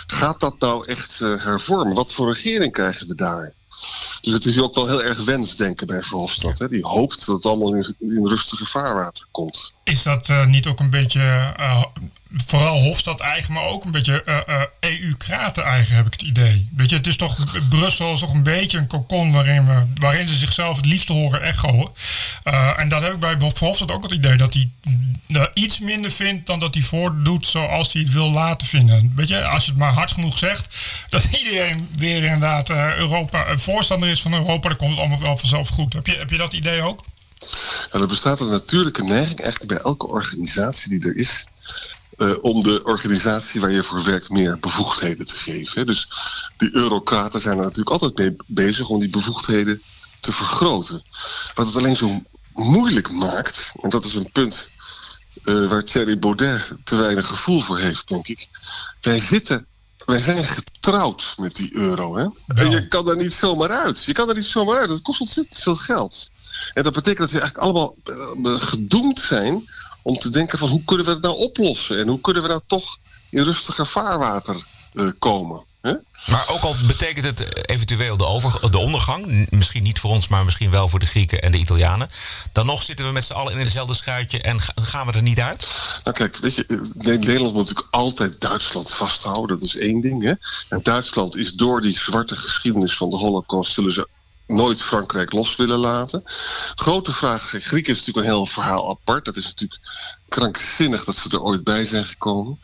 Gaat 0.08 0.40
dat 0.40 0.60
nou 0.60 0.86
echt 0.88 1.22
eh, 1.22 1.44
hervormen? 1.44 1.96
Wat 1.96 2.14
voor 2.14 2.34
regering 2.34 2.74
krijgen 2.74 3.08
we 3.08 3.16
daar? 3.16 3.54
Dus 4.22 4.34
het 4.34 4.46
is 4.46 4.60
ook 4.60 4.76
wel 4.76 4.88
heel 4.88 5.04
erg 5.04 5.24
wensdenken 5.26 5.88
bij 5.88 6.02
Verhofstadt. 6.02 6.60
Hè? 6.60 6.70
Die 6.70 6.86
hoopt 6.86 7.26
dat 7.26 7.36
het 7.36 7.46
allemaal 7.46 7.76
in, 7.76 7.96
in 8.00 8.28
rustige 8.28 8.66
vaarwater 8.66 9.26
komt. 9.32 9.72
Is 9.84 10.04
dat 10.04 10.30
eh, 10.30 10.46
niet 10.46 10.68
ook 10.68 10.80
een 10.80 10.90
beetje, 10.90 11.54
eh, 11.58 11.84
vooral 12.36 12.82
Hofstad 12.82 13.20
eigen, 13.20 13.54
maar 13.54 13.64
ook 13.64 13.84
een 13.86 13.92
beetje 13.92 14.24
eh, 14.24 14.62
EU-kraten 14.80 15.64
eigen, 15.64 15.96
heb 15.96 16.06
ik 16.06 16.12
het 16.12 16.22
idee. 16.22 16.68
Weet 16.76 16.90
je, 16.90 16.96
het 16.96 17.08
is 17.08 17.18
toch, 17.18 17.38
Brussel 17.70 18.14
is 18.14 18.20
toch 18.20 18.34
een 18.34 18.44
beetje 18.44 18.78
een 18.78 18.88
cocon 18.88 19.32
waarin, 19.32 19.66
we, 19.66 19.84
waarin 19.96 20.28
ze 20.28 20.36
zichzelf 20.36 20.78
het 20.78 20.86
liefst 20.86 21.08
horen 21.08 21.42
echoen. 21.42 21.90
En 22.78 22.90
dat 22.90 23.02
heb 23.02 23.14
ik 23.14 23.20
bij 23.20 23.38
Verhofstadt 23.40 23.92
ook 23.92 24.04
het 24.04 24.12
idee, 24.12 24.38
dat 24.38 24.54
hij 24.54 24.70
iets 25.54 25.80
minder 25.80 26.12
vindt 26.12 26.48
dan 26.48 26.60
dat 26.60 26.74
hij 26.74 26.84
voordoet 26.84 27.46
zoals 27.46 27.94
hij 27.94 28.02
het 28.02 28.14
wil 28.14 28.32
laten 28.32 28.68
vinden. 28.68 29.14
Weet 29.16 29.28
je, 29.28 29.46
als 29.46 29.66
je 29.66 29.72
het 29.72 29.80
maar 29.80 29.94
hard 29.94 30.12
genoeg 30.12 30.38
zegt, 30.38 30.76
dat 31.10 31.28
iedereen 31.32 31.90
weer 31.96 32.24
inderdaad 32.24 32.70
Europa, 32.70 33.48
een 33.48 33.60
voorstander 33.60 34.10
is 34.12 34.22
van 34.22 34.34
Europa, 34.34 34.68
dan 34.68 34.78
komt 34.78 34.90
het 34.90 35.00
allemaal 35.00 35.20
wel 35.20 35.38
vanzelf 35.38 35.68
goed. 35.70 35.94
Heb 35.94 36.08
je, 36.08 36.16
heb 36.16 36.30
je 36.30 36.38
dat 36.38 36.54
idee 36.54 36.82
ook? 36.82 37.04
Nou, 37.92 38.04
er 38.04 38.08
bestaat 38.10 38.40
een 38.40 38.48
natuurlijke 38.48 39.04
neiging 39.04 39.40
eigenlijk 39.40 39.74
bij 39.74 39.82
elke 39.82 40.08
organisatie 40.08 40.90
die 40.90 41.10
er 41.10 41.16
is. 41.16 41.46
eh, 42.18 42.34
om 42.42 42.64
de 42.64 42.84
organisatie 42.84 43.62
waar 43.62 43.72
je 43.72 43.84
voor 43.84 44.04
werkt 44.04 44.30
meer 44.30 44.60
bevoegdheden 44.60 45.26
te 45.26 45.36
geven. 45.36 45.80
hè. 45.80 45.86
Dus 45.86 46.10
die 46.58 46.76
eurocraten 46.76 47.42
zijn 47.42 47.58
er 47.58 47.64
natuurlijk 47.64 47.90
altijd 47.90 48.18
mee 48.18 48.36
bezig 48.46 48.88
om 48.90 49.00
die 49.00 49.10
bevoegdheden 49.10 49.82
te 50.20 50.32
vergroten. 50.32 51.04
Wat 51.56 51.66
het 51.66 51.76
alleen 51.76 51.96
zo 51.98 52.22
moeilijk 52.54 53.12
maakt, 53.12 53.72
en 53.82 53.90
dat 53.90 54.06
is 54.06 54.14
een 54.14 54.32
punt 54.32 54.70
eh, 55.44 55.68
waar 55.68 55.84
Thierry 55.84 56.20
Baudet 56.20 56.78
te 56.84 56.96
weinig 56.96 57.28
gevoel 57.28 57.62
voor 57.62 57.80
heeft, 57.80 58.08
denk 58.08 58.28
ik. 58.28 58.48
Wij 59.02 59.20
zitten, 59.20 59.66
wij 60.12 60.22
zijn 60.22 60.46
getrouwd 60.46 61.34
met 61.38 61.56
die 61.56 61.76
euro. 61.76 62.16
Hè? 62.16 62.28
En 62.48 62.72
je 62.72 62.88
kan 62.88 63.06
daar 63.06 63.18
niet 63.18 63.34
zomaar 63.34 63.70
uit. 63.70 64.04
Je 64.04 64.14
kan 64.14 64.30
er 64.30 64.36
niet 64.36 64.46
zomaar 64.46 64.78
uit. 64.78 64.90
Dat 64.90 65.02
kost 65.02 65.22
ontzettend 65.22 65.62
veel 65.62 65.76
geld. 65.76 66.32
En 66.74 66.84
dat 66.84 66.94
betekent 66.94 67.20
dat 67.20 67.32
we 67.32 67.40
eigenlijk 67.40 67.64
allemaal 67.64 67.96
eh, 68.04 68.62
gedoemd 68.62 69.20
zijn 69.20 69.70
om 70.02 70.18
te 70.18 70.30
denken 70.30 70.58
van 70.58 70.70
hoe 70.70 70.84
kunnen 70.86 71.06
we 71.06 71.12
het 71.12 71.22
nou 71.22 71.38
oplossen? 71.38 72.00
En 72.00 72.08
hoe 72.08 72.22
kunnen 72.22 72.44
we 72.44 72.50
nou 72.50 72.62
toch 72.68 72.98
in 73.30 73.44
rustiger 73.44 73.88
vaarwater 73.88 74.66
eh, 74.94 75.10
komen? 75.20 75.64
Maar 76.28 76.46
ook 76.50 76.62
al 76.62 76.76
betekent 76.88 77.26
het 77.26 77.70
eventueel 77.70 78.18
de, 78.18 78.26
over, 78.26 78.72
de 78.72 78.78
ondergang, 78.78 79.48
misschien 79.50 79.84
niet 79.84 80.00
voor 80.00 80.10
ons, 80.10 80.28
maar 80.28 80.46
misschien 80.46 80.72
wel 80.72 80.90
voor 80.90 81.00
de 81.00 81.06
Grieken 81.06 81.42
en 81.42 81.52
de 81.52 81.58
Italianen, 81.58 82.10
dan 82.52 82.66
nog 82.66 82.84
zitten 82.84 83.06
we 83.06 83.12
met 83.12 83.26
z'n 83.26 83.34
allen 83.34 83.54
in 83.54 83.60
hetzelfde 83.60 83.94
schuitje 83.94 84.42
en 84.42 84.60
ga- 84.62 84.74
gaan 84.76 85.08
we 85.08 85.14
er 85.14 85.22
niet 85.22 85.40
uit? 85.40 85.68
Nou 86.04 86.18
kijk, 86.18 86.38
weet 86.38 86.56
je, 86.56 86.66
Ne- 86.68 87.18
Nederland 87.18 87.54
moet 87.54 87.62
natuurlijk 87.62 87.88
altijd 87.92 88.42
Duitsland 88.42 88.92
vasthouden. 88.94 89.60
Dat 89.60 89.68
is 89.68 89.76
één 89.76 90.02
ding. 90.02 90.24
Hè? 90.24 90.34
En 90.70 90.80
Duitsland 90.84 91.38
is 91.38 91.54
door 91.54 91.82
die 91.82 91.98
zwarte 91.98 92.36
geschiedenis 92.36 92.98
van 92.98 93.10
de 93.10 93.18
holocaust... 93.18 93.74
zullen 93.74 93.94
ze 93.94 94.08
nooit 94.48 94.82
Frankrijk 94.82 95.32
los 95.32 95.56
willen 95.56 95.78
laten. 95.78 96.24
Grote 96.76 97.12
vraag 97.14 97.44
Grieken 97.44 97.94
is 97.94 98.00
natuurlijk 98.00 98.28
een 98.28 98.34
heel 98.34 98.46
verhaal 98.46 98.90
apart. 98.90 99.26
Dat 99.26 99.38
is 99.38 99.44
natuurlijk 99.46 99.82
krankzinnig 100.30 101.04
dat 101.04 101.18
ze 101.18 101.30
er 101.30 101.42
ooit 101.42 101.64
bij 101.64 101.86
zijn 101.86 102.06
gekomen. 102.06 102.60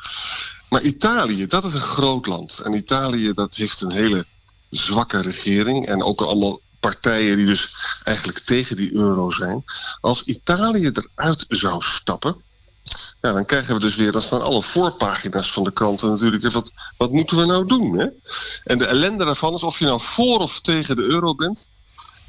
Maar 0.69 0.81
Italië, 0.81 1.47
dat 1.47 1.65
is 1.65 1.73
een 1.73 1.81
groot 1.81 2.25
land. 2.25 2.59
En 2.59 2.73
Italië, 2.73 3.33
dat 3.33 3.55
heeft 3.55 3.81
een 3.81 3.91
hele 3.91 4.25
zwakke 4.69 5.21
regering. 5.21 5.85
En 5.87 6.03
ook 6.03 6.21
allemaal 6.21 6.59
partijen 6.79 7.37
die 7.37 7.45
dus 7.45 7.75
eigenlijk 8.03 8.39
tegen 8.39 8.75
die 8.75 8.93
euro 8.93 9.31
zijn. 9.31 9.63
Als 10.01 10.23
Italië 10.23 10.91
eruit 10.93 11.45
zou 11.47 11.83
stappen... 11.83 12.45
Ja, 13.21 13.33
dan 13.33 13.45
krijgen 13.45 13.73
we 13.73 13.79
dus 13.79 13.95
weer, 13.95 14.11
dan 14.11 14.21
staan 14.21 14.41
alle 14.41 14.63
voorpagina's 14.63 15.51
van 15.51 15.63
de 15.63 15.71
kranten 15.71 16.09
natuurlijk 16.09 16.51
wat, 16.53 16.71
wat 16.97 17.11
moeten 17.11 17.37
we 17.37 17.45
nou 17.45 17.65
doen? 17.65 17.97
Hè? 17.97 18.07
En 18.63 18.77
de 18.77 18.85
ellende 18.85 19.25
daarvan 19.25 19.53
is 19.53 19.63
of 19.63 19.79
je 19.79 19.85
nou 19.85 20.01
voor 20.01 20.39
of 20.39 20.61
tegen 20.61 20.95
de 20.95 21.01
euro 21.03 21.35
bent, 21.35 21.67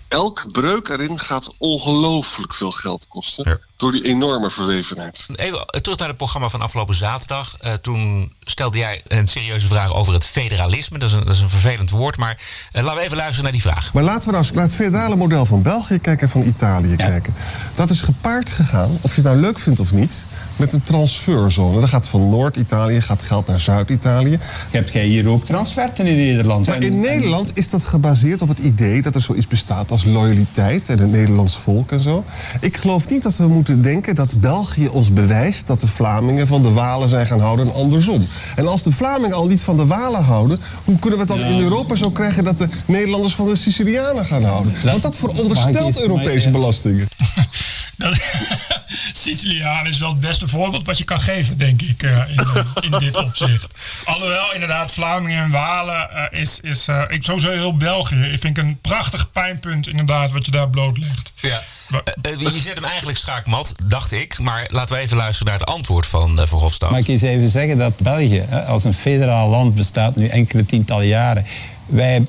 elk 0.09 0.53
breuk 0.53 0.89
erin 0.89 1.19
gaat 1.19 1.53
ongelooflijk 1.59 2.55
veel 2.55 2.73
geld 2.73 3.09
kosten 3.09 3.49
Ja. 3.49 3.68
Door 3.79 3.93
die 3.93 4.05
enorme 4.05 4.51
verwevenheid. 4.51 5.27
Even 5.35 5.59
eh, 5.67 5.81
terug 5.81 5.99
naar 5.99 6.09
het 6.09 6.17
programma 6.17 6.49
van 6.49 6.61
afgelopen 6.61 6.95
zaterdag. 6.95 7.57
Eh, 7.61 7.73
toen 7.73 8.33
stelde 8.45 8.79
jij 8.79 9.01
een 9.07 9.29
serieuze 9.29 9.67
vraag 9.67 9.95
over 9.95 10.13
het 10.13 10.25
federalisme. 10.25 10.99
Dat 10.99 11.09
is 11.09 11.15
een, 11.15 11.25
dat 11.25 11.35
is 11.35 11.41
een 11.41 11.49
vervelend 11.51 11.91
woord, 11.91 12.17
maar 12.17 12.37
eh, 12.73 12.83
laten 12.83 12.99
we 12.99 13.05
even 13.05 13.17
luisteren 13.17 13.43
naar 13.43 13.53
die 13.53 13.61
vraag. 13.61 13.93
Maar 13.93 14.03
laten 14.03 14.25
we 14.25 14.31
nou 14.31 14.45
eens 14.45 14.53
naar 14.53 14.65
het 14.65 14.75
federale 14.75 15.17
model 15.17 15.47
van 15.47 15.63
België 15.63 15.99
kijken 15.99 16.23
en 16.27 16.29
van 16.33 16.43
Italië 16.43 16.97
kijken. 16.97 17.35
Dat 17.75 17.91
is 17.91 18.01
gepaard 18.01 18.51
gegaan, 18.51 18.91
of 19.01 19.11
je 19.15 19.21
het 19.21 19.25
nou 19.25 19.37
leuk 19.37 19.59
vindt 19.59 19.81
of 19.81 19.93
niet, 19.93 20.25
met 20.57 20.73
een 20.73 20.83
transferzone. 20.83 21.79
Dan 21.79 21.89
gaat 21.89 22.07
van 22.07 22.29
Noord-Italië 22.29 23.01
gaat 23.01 23.23
geld 23.23 23.47
naar 23.47 23.61
Zuid-Italië. 23.61 24.39
Hebt 24.71 24.93
jij 24.93 25.05
hier 25.05 25.29
ook 25.29 25.45
transferten 25.45 26.07
in 26.07 26.17
Nederland? 26.17 26.67
Maar 26.67 26.77
En- 26.77 26.83
in 26.83 26.93
en- 26.93 27.01
Nederland 27.01 27.51
is 27.55 27.71
dat 27.71 27.85
gebaseerd 27.85 28.43
op 28.43 28.49
het 28.49 28.59
idee 28.59 29.03
dat 29.03 29.15
er 29.15 29.21
zoiets 29.21 29.47
bestaat 29.47 29.91
als 29.91 30.05
loyaliteit 30.05 30.89
en 30.89 30.99
het 30.99 31.11
Nederlands 31.11 31.57
volk 31.57 31.93
en 31.93 32.01
zo. 32.01 32.25
Ik 32.61 32.77
geloof 32.77 33.09
niet 33.09 33.23
dat 33.23 33.37
we 33.37 33.47
moeten 33.49 33.68
denken 33.77 34.15
dat 34.15 34.41
België 34.41 34.89
ons 34.89 35.13
bewijst 35.13 35.67
dat 35.67 35.81
de 35.81 35.89
Vlamingen 35.89 36.47
van 36.47 36.63
de 36.63 36.71
Walen 36.71 37.09
zijn 37.09 37.27
gaan 37.27 37.41
houden 37.41 37.67
en 37.67 37.73
andersom. 37.75 38.27
En 38.57 38.67
als 38.67 38.83
de 38.83 38.93
Vlamingen 38.93 39.37
al 39.37 39.47
niet 39.47 39.61
van 39.61 39.77
de 39.77 39.87
Walen 39.87 40.25
houden, 40.25 40.61
hoe 40.85 40.99
kunnen 40.99 41.19
we 41.19 41.25
het 41.33 41.35
dan 41.43 41.51
Ja. 41.51 41.57
in 41.57 41.63
Europa 41.63 41.95
zo 41.95 42.11
krijgen 42.11 42.45
dat 42.45 42.59
de 42.59 42.69
Nederlanders 42.87 43.35
van 43.35 43.49
de 43.49 43.57
Sicilianen 43.57 44.27
gaan 44.27 44.45
houden? 44.45 44.73
Want 44.85 45.03
dat 45.03 45.17
veronderstelt 45.17 46.01
Europese 46.01 46.47
ik- 46.47 46.53
belastingen. 46.53 47.07
Dat, 47.99 48.21
Siciliaan 49.13 49.87
is 49.87 49.99
wel 49.99 50.11
het 50.11 50.21
beste 50.21 50.49
voorbeeld 50.49 50.87
wat 50.87 50.99
je 50.99 51.05
kan 51.05 51.21
geven, 51.21 51.59
denk 51.59 51.83
ik, 51.83 52.03
eh, 52.03 52.19
in, 52.29 52.47
in 52.81 52.99
dit 52.99 53.17
opzicht. 53.17 53.67
Alhoewel, 54.05 54.55
inderdaad, 54.55 54.93
Vlamingen 54.93 55.45
en 55.45 55.51
Walen 55.51 56.11
eh, 56.11 56.41
is, 56.41 56.61
is 56.61 56.89
eh, 56.89 57.03
ik 57.09 57.23
sowieso 57.23 57.51
heel 57.51 57.77
België. 57.77 58.17
Ik 58.17 58.41
vind 58.41 58.59
een 58.59 58.79
prachtig 58.81 59.33
pijnpunt, 59.33 59.89
inderdaad, 59.89 60.31
wat 60.31 60.45
je 60.45 60.51
daar 60.51 60.71
blootlegt. 60.71 61.33
Ja. 61.41 61.63
Maar- 61.89 62.03
je 62.39 62.61
zet 62.61 62.75
hem 62.75 62.85
eigenlijk 62.85 63.19
schaakmat, 63.19 63.73
dacht 63.87 64.13
ik. 64.13 64.39
Maar 64.39 64.67
laten 64.71 64.97
we 64.97 65.03
even 65.03 65.17
luisteren 65.17 65.53
naar 65.53 65.61
het 65.61 65.69
antwoord 65.69 66.07
van 66.07 66.41
uh, 66.41 66.47
Verhofstadt. 66.47 66.93
Mag 66.93 67.01
ik 67.01 67.09
eens 67.09 67.23
even 67.23 67.49
zeggen 67.49 67.79
dat 67.79 67.97
België 67.97 68.45
hè, 68.49 68.65
als 68.65 68.85
een 68.85 68.95
federaal 68.95 69.49
land 69.49 69.75
bestaat 69.75 70.17
nu 70.17 70.27
enkele 70.27 70.67
tientallen 70.67 71.07
jaren. 71.07 71.47
Wij 71.87 72.27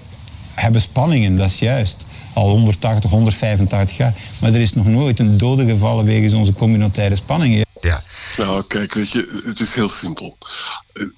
hebben 0.61 0.81
spanningen, 0.81 1.35
dat 1.35 1.49
is 1.49 1.59
juist. 1.59 2.05
Al 2.33 2.49
180, 2.49 3.09
185 3.09 3.97
jaar. 3.97 4.13
Maar 4.41 4.53
er 4.53 4.61
is 4.61 4.73
nog 4.73 4.85
nooit 4.85 5.19
een 5.19 5.37
dode 5.37 5.65
gevallen 5.65 6.05
wegens 6.05 6.33
onze 6.33 6.53
communautaire 6.53 7.15
spanningen. 7.15 7.65
Nou, 8.39 8.63
kijk, 8.67 8.93
weet 8.93 9.09
je, 9.09 9.41
het 9.45 9.59
is 9.59 9.75
heel 9.75 9.89
simpel. 9.89 10.37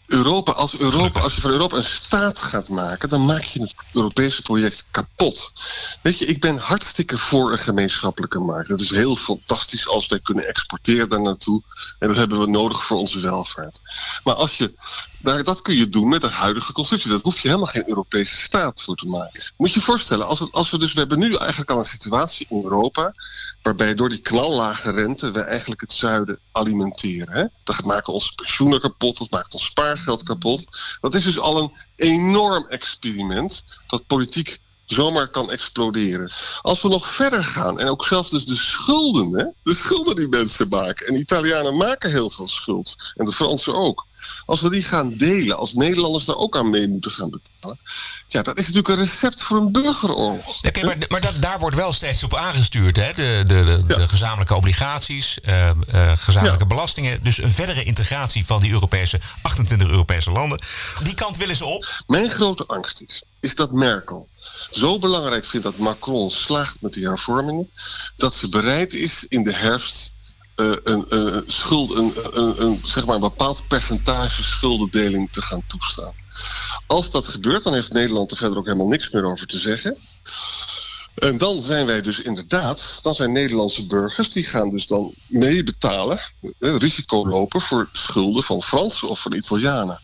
Europa, 0.07 0.51
als, 0.51 0.77
Europa, 0.77 1.19
als 1.19 1.35
je 1.35 1.41
van 1.41 1.51
Europa 1.51 1.77
een 1.77 1.83
staat 1.83 2.41
gaat 2.41 2.67
maken, 2.67 3.09
dan 3.09 3.25
maak 3.25 3.43
je 3.43 3.61
het 3.61 3.75
Europese 3.93 4.41
project 4.41 4.85
kapot. 4.91 5.53
Weet 6.01 6.17
je, 6.17 6.25
ik 6.25 6.39
ben 6.41 6.57
hartstikke 6.57 7.17
voor 7.17 7.51
een 7.51 7.59
gemeenschappelijke 7.59 8.39
markt. 8.39 8.69
Het 8.69 8.81
is 8.81 8.89
heel 8.89 9.15
fantastisch 9.15 9.87
als 9.87 10.07
wij 10.07 10.19
kunnen 10.19 10.47
exporteren 10.47 11.09
daar 11.09 11.21
naartoe. 11.21 11.61
En 11.99 12.07
dat 12.07 12.17
hebben 12.17 12.39
we 12.39 12.47
nodig 12.47 12.85
voor 12.85 12.97
onze 12.97 13.19
welvaart. 13.19 13.81
Maar 14.23 14.35
als 14.35 14.57
je, 14.57 14.73
daar, 15.17 15.43
dat 15.43 15.61
kun 15.61 15.75
je 15.75 15.89
doen 15.89 16.07
met 16.07 16.21
de 16.21 16.27
huidige 16.27 16.71
constructie. 16.71 17.09
Daar 17.09 17.19
hoef 17.21 17.41
je 17.41 17.47
helemaal 17.47 17.69
geen 17.69 17.87
Europese 17.89 18.35
staat 18.35 18.81
voor 18.81 18.95
te 18.95 19.07
maken. 19.07 19.43
Moet 19.57 19.73
je 19.73 19.79
je 19.79 19.85
voorstellen, 19.85 20.27
als, 20.27 20.39
het, 20.39 20.51
als 20.51 20.69
we 20.69 20.77
dus, 20.77 20.93
we 20.93 20.99
hebben 20.99 21.19
nu 21.19 21.35
eigenlijk 21.35 21.71
al 21.71 21.79
een 21.79 21.85
situatie 21.85 22.45
in 22.49 22.63
Europa 22.63 23.13
waarbij 23.61 23.95
door 23.95 24.09
die 24.09 24.21
knallage 24.21 24.91
rente 24.91 25.31
we 25.31 25.41
eigenlijk 25.41 25.81
het 25.81 25.91
zuiden 25.91 26.39
alimenteren. 26.51 27.33
Hè? 27.33 27.45
Dat 27.63 27.83
maakt 27.83 28.07
ons 28.07 28.31
pensioenen 28.31 28.81
kapot, 28.81 29.17
dat 29.17 29.29
maakt 29.29 29.53
ons 29.53 29.65
spaargeld 29.65 30.23
kapot. 30.23 30.65
Dat 31.01 31.15
is 31.15 31.23
dus 31.23 31.39
al 31.39 31.57
een 31.61 31.71
enorm 31.95 32.65
experiment 32.67 33.63
dat 33.87 34.07
politiek 34.07 34.59
zomaar 34.85 35.27
kan 35.27 35.51
exploderen. 35.51 36.31
Als 36.61 36.81
we 36.81 36.87
nog 36.87 37.11
verder 37.11 37.43
gaan 37.43 37.79
en 37.79 37.87
ook 37.89 38.05
zelfs 38.05 38.29
dus 38.29 38.45
de 38.45 38.55
schulden, 38.55 39.53
de 39.63 39.73
schulden 39.73 40.15
die 40.15 40.27
mensen 40.27 40.67
maken. 40.69 41.07
En 41.07 41.19
Italianen 41.19 41.77
maken 41.77 42.11
heel 42.11 42.29
veel 42.29 42.47
schuld 42.47 42.95
en 43.15 43.25
de 43.25 43.33
Fransen 43.33 43.75
ook. 43.75 44.05
Als 44.45 44.61
we 44.61 44.69
die 44.69 44.83
gaan 44.83 45.13
delen, 45.17 45.57
als 45.57 45.73
Nederlanders 45.73 46.25
daar 46.25 46.35
ook 46.35 46.57
aan 46.57 46.69
mee 46.69 46.87
moeten 46.87 47.11
gaan 47.11 47.29
betalen. 47.29 47.77
Ja, 48.27 48.41
dat 48.41 48.57
is 48.57 48.61
natuurlijk 48.67 48.87
een 48.87 49.05
recept 49.05 49.41
voor 49.41 49.57
een 49.57 49.71
burgeroorlog. 49.71 50.63
Oké, 50.63 50.83
maar 50.85 50.97
maar 51.09 51.21
dat, 51.21 51.33
daar 51.39 51.59
wordt 51.59 51.75
wel 51.75 51.93
steeds 51.93 52.23
op 52.23 52.35
aangestuurd. 52.35 52.95
Hè? 52.95 53.13
De, 53.13 53.43
de, 53.47 53.63
de, 53.63 53.83
Ja. 53.87 53.95
de 53.95 54.07
gezamenlijke 54.07 54.55
obligaties, 54.55 55.39
eh, 55.41 55.69
eh, 55.69 55.75
gezamenlijke 56.17 56.63
Ja. 56.63 56.75
belastingen. 56.75 57.23
Dus 57.23 57.37
een 57.37 57.51
verdere 57.51 57.83
integratie 57.83 58.45
van 58.45 58.61
die 58.61 58.71
Europese, 58.71 59.19
28 59.41 59.87
Europese 59.89 60.31
landen. 60.31 60.61
Die 61.03 61.13
kant 61.15 61.37
willen 61.37 61.55
ze 61.55 61.65
op. 61.65 62.03
Mijn 62.07 62.29
grote 62.29 62.63
angst 62.67 63.01
is, 63.01 63.23
is 63.39 63.55
dat 63.55 63.71
Merkel 63.71 64.29
zo 64.71 64.99
belangrijk 64.99 65.45
vindt 65.45 65.65
dat 65.65 65.77
Macron 65.77 66.31
slaagt 66.31 66.77
met 66.81 66.93
die 66.93 67.07
hervormingen, 67.07 67.69
dat 68.17 68.35
ze 68.35 68.49
bereid 68.49 68.93
is 68.93 69.25
in 69.27 69.43
de 69.43 69.55
herfst 69.55 70.11
eh, 70.55 70.71
een, 70.83 71.05
een, 71.09 71.43
schuld, 71.47 71.95
een, 71.95 72.13
een, 72.31 72.61
een, 72.61 72.81
zeg 72.85 73.05
maar 73.05 73.15
een 73.15 73.21
bepaald 73.21 73.67
percentage 73.67 74.43
schuldendeling 74.43 75.31
te 75.31 75.41
gaan 75.41 75.63
toestaan. 75.67 76.13
Als 76.87 77.11
dat 77.11 77.27
gebeurt, 77.27 77.63
dan 77.63 77.73
heeft 77.73 77.93
Nederland 77.93 78.31
er 78.31 78.37
verder 78.37 78.57
ook 78.57 78.65
helemaal 78.65 78.87
niks 78.87 79.09
meer 79.09 79.23
over 79.23 79.47
te 79.47 79.59
zeggen. 79.59 79.97
En 81.15 81.37
dan 81.37 81.61
zijn 81.61 81.85
wij 81.85 82.01
dus 82.01 82.21
inderdaad, 82.21 82.99
dan 83.01 83.15
zijn 83.15 83.31
Nederlandse 83.31 83.85
burgers, 83.85 84.29
die 84.29 84.43
gaan 84.43 84.69
dus 84.69 84.87
dan 84.87 85.13
mee 85.27 85.63
betalen, 85.63 86.19
eh, 86.59 86.75
risico 86.75 87.27
lopen 87.27 87.61
voor 87.61 87.89
schulden 87.91 88.43
van 88.43 88.63
Fransen 88.63 89.09
of 89.09 89.19
van 89.19 89.33
Italianen. 89.33 89.99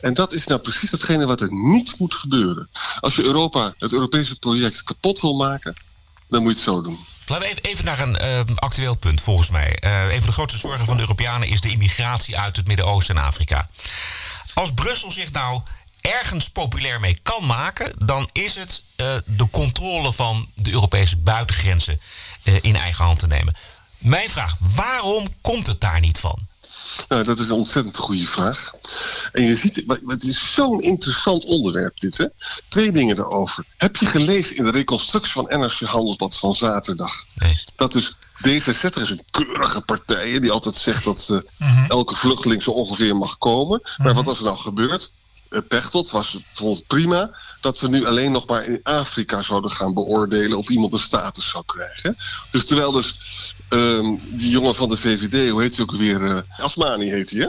En 0.00 0.14
dat 0.14 0.34
is 0.34 0.46
nou 0.46 0.60
precies 0.60 0.90
datgene 0.90 1.26
wat 1.26 1.40
er 1.40 1.52
niet 1.52 1.98
moet 1.98 2.14
gebeuren. 2.14 2.68
Als 3.00 3.16
je 3.16 3.24
Europa, 3.24 3.74
het 3.78 3.92
Europese 3.92 4.38
project 4.38 4.82
kapot 4.82 5.20
wil 5.20 5.34
maken, 5.34 5.74
dan 6.28 6.42
moet 6.42 6.50
je 6.50 6.56
het 6.56 6.64
zo 6.64 6.82
doen. 6.82 6.98
Laten 7.26 7.48
we 7.48 7.60
even, 7.60 7.84
naar 7.84 8.00
een 8.00 8.16
eh, 8.16 8.40
actueel 8.54 8.94
punt, 8.94 9.20
volgens 9.20 9.50
mij. 9.50 9.76
Eh, 9.76 10.02
een 10.02 10.18
van 10.18 10.26
de 10.26 10.32
grootste 10.32 10.58
zorgen 10.58 10.86
van 10.86 10.96
de 10.96 11.02
Europeanen 11.02 11.48
is 11.48 11.60
de 11.60 11.70
immigratie 11.70 12.38
uit 12.38 12.56
het 12.56 12.66
Midden-Oosten 12.66 13.16
en 13.16 13.22
Afrika. 13.22 13.68
Als 14.54 14.72
Brussel 14.74 15.10
zich 15.10 15.32
nou 15.32 15.62
ergens 16.00 16.48
populair 16.48 17.00
mee 17.00 17.18
kan 17.22 17.46
maken, 17.46 17.92
dan 17.98 18.28
is 18.32 18.54
het 18.54 18.82
eh, 18.96 19.14
de 19.24 19.50
controle 19.50 20.12
van 20.12 20.48
de 20.54 20.70
Europese 20.70 21.16
buitengrenzen 21.16 22.00
in 22.60 22.76
eigen 22.76 23.04
hand 23.04 23.18
te 23.18 23.26
nemen. 23.26 23.56
Mijn 23.98 24.30
vraag, 24.30 24.56
waarom 24.60 25.28
komt 25.40 25.66
het 25.66 25.80
daar 25.80 26.00
niet 26.00 26.18
van? 26.18 26.38
Nou, 27.08 27.24
dat 27.24 27.38
is 27.38 27.48
een 27.48 27.54
ontzettend 27.54 27.96
goede 27.96 28.26
vraag. 28.26 28.72
En 29.32 29.42
je 29.42 29.56
ziet, 29.56 29.84
het 29.86 30.22
is 30.22 30.54
zo'n 30.54 30.80
interessant 30.80 31.44
onderwerp 31.44 32.00
dit, 32.00 32.16
hè? 32.16 32.26
Twee 32.68 32.92
dingen 32.92 33.18
erover. 33.18 33.64
Heb 33.76 33.96
je 33.96 34.06
gelezen 34.06 34.56
in 34.56 34.64
de 34.64 34.70
reconstructie 34.70 35.32
van 35.32 35.60
NRC 35.60 35.80
Handelsblad 35.80 36.36
van 36.36 36.54
zaterdag? 36.54 37.12
Nee. 37.34 37.62
Dat 37.76 37.92
dus 37.92 38.12
D66 38.48 39.00
is 39.00 39.10
een 39.10 39.24
keurige 39.30 39.80
partij 39.80 40.40
die 40.40 40.50
altijd 40.50 40.74
zegt 40.74 41.04
dat 41.04 41.18
ze 41.18 41.46
elke 41.88 42.14
vluchteling 42.14 42.62
zo 42.62 42.70
ongeveer 42.70 43.16
mag 43.16 43.38
komen. 43.38 43.82
Maar 43.96 44.14
wat 44.14 44.30
is 44.30 44.38
er 44.38 44.44
nou 44.44 44.58
gebeurd? 44.58 45.12
Eh, 45.54 45.60
Pechtold 45.68 46.10
was 46.10 46.38
het 46.54 46.86
prima 46.86 47.30
dat 47.60 47.80
we 47.80 47.88
nu 47.88 48.06
alleen 48.06 48.32
nog 48.32 48.46
maar 48.46 48.64
in 48.64 48.80
Afrika 48.82 49.42
zouden 49.42 49.70
gaan 49.70 49.94
beoordelen 49.94 50.58
of 50.58 50.68
iemand 50.68 50.92
een 50.92 50.98
status 50.98 51.48
zou 51.48 51.64
krijgen. 51.66 52.16
Dus 52.50 52.66
terwijl 52.66 52.92
dus 52.92 53.18
ehm, 53.74 54.16
die 54.38 54.50
jongen 54.50 54.74
van 54.74 54.88
de 54.88 54.96
VVD, 54.96 55.50
hoe 55.50 55.62
heet 55.62 55.76
hij 55.76 55.84
ook 55.84 55.96
weer? 55.96 56.24
eh, 56.24 56.64
Asmani 56.64 57.10
heet 57.10 57.30
hij, 57.30 57.40
hè? 57.40 57.48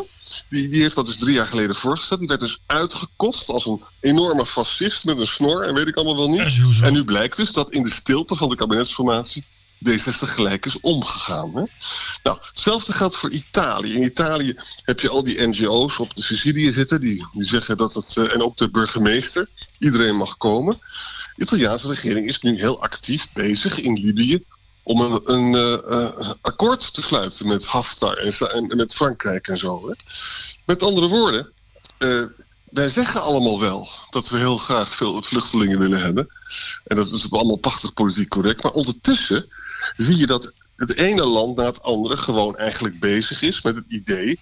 Die, 0.50 0.70
die 0.70 0.82
heeft 0.82 0.96
dat 0.96 1.06
dus 1.06 1.18
drie 1.18 1.34
jaar 1.34 1.48
geleden 1.48 1.76
voorgesteld. 1.76 2.20
Die 2.20 2.28
werd 2.28 2.40
dus 2.40 2.60
uitgekost 2.66 3.50
als 3.50 3.66
een 3.66 3.82
enorme 4.00 4.46
fascist 4.46 5.06
met 5.06 5.20
een 5.20 5.28
snor 5.28 5.62
en 5.64 5.74
weet 5.74 5.88
ik 5.88 5.96
allemaal 5.96 6.18
wel 6.18 6.30
niet. 6.30 6.82
En 6.82 6.94
nu 6.94 7.04
blijkt 7.04 7.38
dus 7.38 7.52
dat 7.52 7.72
in 7.72 7.84
de 7.84 7.90
stilte 7.90 8.36
van 8.36 8.50
de 8.50 8.56
kabinetsformatie 8.56 9.44
D60 9.90 10.30
gelijk 10.30 10.66
is 10.66 10.80
omgegaan. 10.80 11.56
Hè? 11.56 11.64
Nou, 12.24 12.38
hetzelfde 12.42 12.94
geldt 12.94 13.16
voor 13.16 13.30
Italië. 13.30 13.94
In 13.94 14.04
Italië 14.04 14.56
heb 14.84 15.00
je 15.00 15.10
al 15.10 15.24
die 15.24 15.48
NGO's 15.48 16.00
op 16.00 16.16
de 16.16 16.22
Sicilië 16.22 16.72
zitten, 16.72 17.00
die, 17.00 17.28
die 17.32 17.46
zeggen 17.46 17.78
dat 17.78 17.94
het, 17.94 18.18
eh, 18.18 18.34
en 18.34 18.42
ook 18.42 18.58
de 18.58 18.70
burgemeester, 18.70 19.50
iedereen 19.80 20.16
mag 20.16 20.38
komen. 20.38 20.80
De 21.36 21.44
Italiaanse 21.44 21.88
regering 21.88 22.28
is 22.28 22.42
nu 22.42 22.58
heel 22.58 22.82
actief 22.82 23.28
bezig 23.34 23.80
in 23.80 23.94
Libië 23.94 24.44
om 24.86 25.02
een, 25.26 25.56
eh, 25.56 25.74
eh, 25.74 26.32
akkoord 26.42 26.94
te 26.94 27.02
sluiten 27.02 27.48
met 27.48 27.66
Haftar 27.66 28.18
en, 28.18 28.70
en 28.70 28.78
met 28.78 28.94
Frankrijk 28.94 29.48
en 29.48 29.58
zo. 29.58 29.88
Hè? 29.88 29.94
Met 30.66 30.84
andere 30.84 31.08
woorden, 31.08 31.52
eh, 31.98 32.24
wij 32.70 32.90
zeggen 32.90 33.22
allemaal 33.22 33.60
wel 33.60 33.90
dat 34.10 34.30
we 34.30 34.38
heel 34.38 34.58
graag 34.58 34.90
veel 34.90 35.22
vluchtelingen 35.22 35.80
willen 35.80 36.02
hebben. 36.02 36.28
En 36.84 36.96
dat 36.96 37.12
is 37.12 37.32
allemaal 37.32 37.56
prachtig 37.56 37.94
politiek 37.94 38.30
correct. 38.30 38.64
Maar 38.64 38.72
ondertussen 38.72 39.48
zie 39.98 40.18
je 40.18 40.28
dat 40.28 40.54
het 40.76 40.96
ene 40.96 41.26
land 41.26 41.56
na 41.58 41.66
het 41.66 41.82
andere 41.82 42.18
gewoon 42.18 42.58
eigenlijk 42.58 43.00
bezig 43.00 43.42
is 43.42 43.62
met 43.62 43.76
het 43.76 43.86
idee 43.88 44.40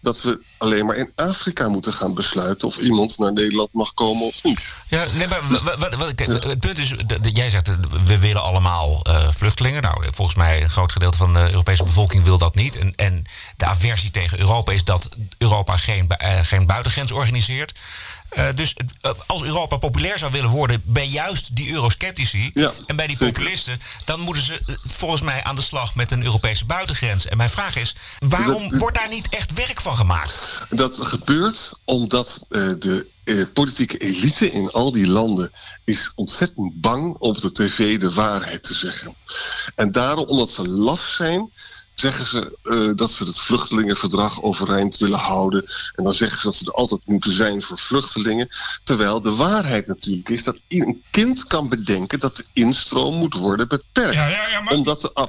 dat 0.00 0.22
we 0.22 0.40
alleen 0.58 0.86
maar 0.86 0.96
in 0.96 1.12
Afrika 1.14 1.68
moeten 1.68 1.92
gaan 1.92 2.14
besluiten 2.14 2.68
of 2.68 2.76
iemand 2.76 3.18
naar 3.18 3.32
Nederland 3.32 3.72
mag 3.72 3.94
komen 3.94 4.26
of 4.26 4.42
niet. 4.42 4.74
Ja, 4.88 5.06
nee, 5.12 5.26
maar 5.26 6.14
kijk, 6.14 6.44
het 6.44 6.60
punt 6.60 6.78
is, 6.78 6.94
jij 7.32 7.50
zegt, 7.50 7.68
eh, 7.68 7.74
we 8.04 8.18
willen 8.18 8.42
allemaal 8.42 9.00
eh, 9.02 9.28
vluchtelingen. 9.36 9.82
Nou, 9.82 10.04
volgens 10.10 10.36
mij 10.36 10.62
een 10.62 10.70
groot 10.70 10.92
gedeelte 10.92 11.18
van 11.18 11.34
de 11.34 11.50
Europese 11.50 11.84
bevolking 11.84 12.24
wil 12.24 12.38
dat 12.38 12.54
niet. 12.54 12.76
En, 12.76 12.92
en 12.96 13.24
de 13.56 13.64
aversie 13.64 14.10
tegen 14.10 14.38
Europa 14.38 14.72
is 14.72 14.84
dat 14.84 15.08
Europa 15.38 15.76
geen, 15.76 16.08
eh, 16.08 16.40
geen 16.42 16.66
buitengrens 16.66 17.12
organiseert. 17.12 17.72
Dus 18.54 18.74
als 19.26 19.42
Europa 19.42 19.76
populair 19.76 20.18
zou 20.18 20.32
willen 20.32 20.50
worden 20.50 20.82
bij 20.84 21.06
juist 21.06 21.56
die 21.56 21.70
eurosceptici 21.72 22.50
Ja, 22.54 22.72
en 22.86 22.96
bij 22.96 23.06
die 23.06 23.16
zeker. 23.16 23.32
populisten, 23.32 23.80
dan 24.04 24.20
moeten 24.20 24.42
ze 24.42 24.78
volgens 24.84 25.20
mij 25.20 25.42
aan 25.44 25.54
de 25.54 25.62
slag 25.62 25.94
met 25.94 26.10
een 26.10 26.22
Europese 26.24 26.64
buitengrens. 26.64 27.26
En 27.26 27.36
mijn 27.36 27.50
vraag 27.50 27.76
is, 27.76 27.94
waarom 28.18 28.68
Dat- 28.68 28.80
wordt 28.80 28.96
daar 28.96 29.08
niet 29.08 29.28
echt 29.28 29.52
werk 29.52 29.80
van 29.80 29.96
gemaakt? 29.96 30.42
Dat 30.70 30.98
gebeurt 31.00 31.72
omdat 31.84 32.46
eh, 32.48 32.70
de 32.78 33.06
eh, 33.24 33.42
politieke 33.52 33.98
elite 33.98 34.50
in 34.50 34.70
al 34.70 34.92
die 34.92 35.08
landen 35.08 35.50
is 35.84 36.12
ontzettend 36.14 36.80
bang 36.80 37.16
om 37.18 37.28
op 37.28 37.40
de 37.40 37.52
tv 37.52 37.98
de 37.98 38.12
waarheid 38.12 38.62
te 38.62 38.74
zeggen. 38.74 39.14
En 39.74 39.92
daarom, 39.92 40.24
omdat 40.24 40.50
ze 40.50 40.68
laf 40.68 41.06
zijn, 41.06 41.50
zeggen 41.94 42.26
ze 42.26 42.58
eh, 42.62 42.90
dat 42.94 43.12
ze 43.12 43.24
het 43.24 43.38
vluchtelingenverdrag 43.38 44.42
overeind 44.42 44.96
willen 44.96 45.18
houden. 45.18 45.64
En 45.94 46.04
dan 46.04 46.14
zeggen 46.14 46.38
ze 46.38 46.44
dat 46.46 46.54
ze 46.54 46.64
er 46.64 46.72
altijd 46.72 47.00
moeten 47.04 47.32
zijn 47.32 47.62
voor 47.62 47.78
vluchtelingen. 47.78 48.48
Terwijl 48.84 49.22
de 49.22 49.34
waarheid 49.34 49.86
natuurlijk 49.86 50.28
is 50.28 50.44
dat 50.44 50.58
een 50.68 51.02
kind 51.10 51.46
kan 51.46 51.68
bedenken 51.68 52.20
dat 52.20 52.36
de 52.36 52.44
instroom 52.52 53.14
moet 53.14 53.34
worden 53.34 53.68
beperkt. 53.68 54.14
Ja, 54.14 54.26
ja, 54.26 54.48
ja, 54.48 54.60
maar- 54.60 54.72
omdat, 54.74 55.00
de 55.00 55.28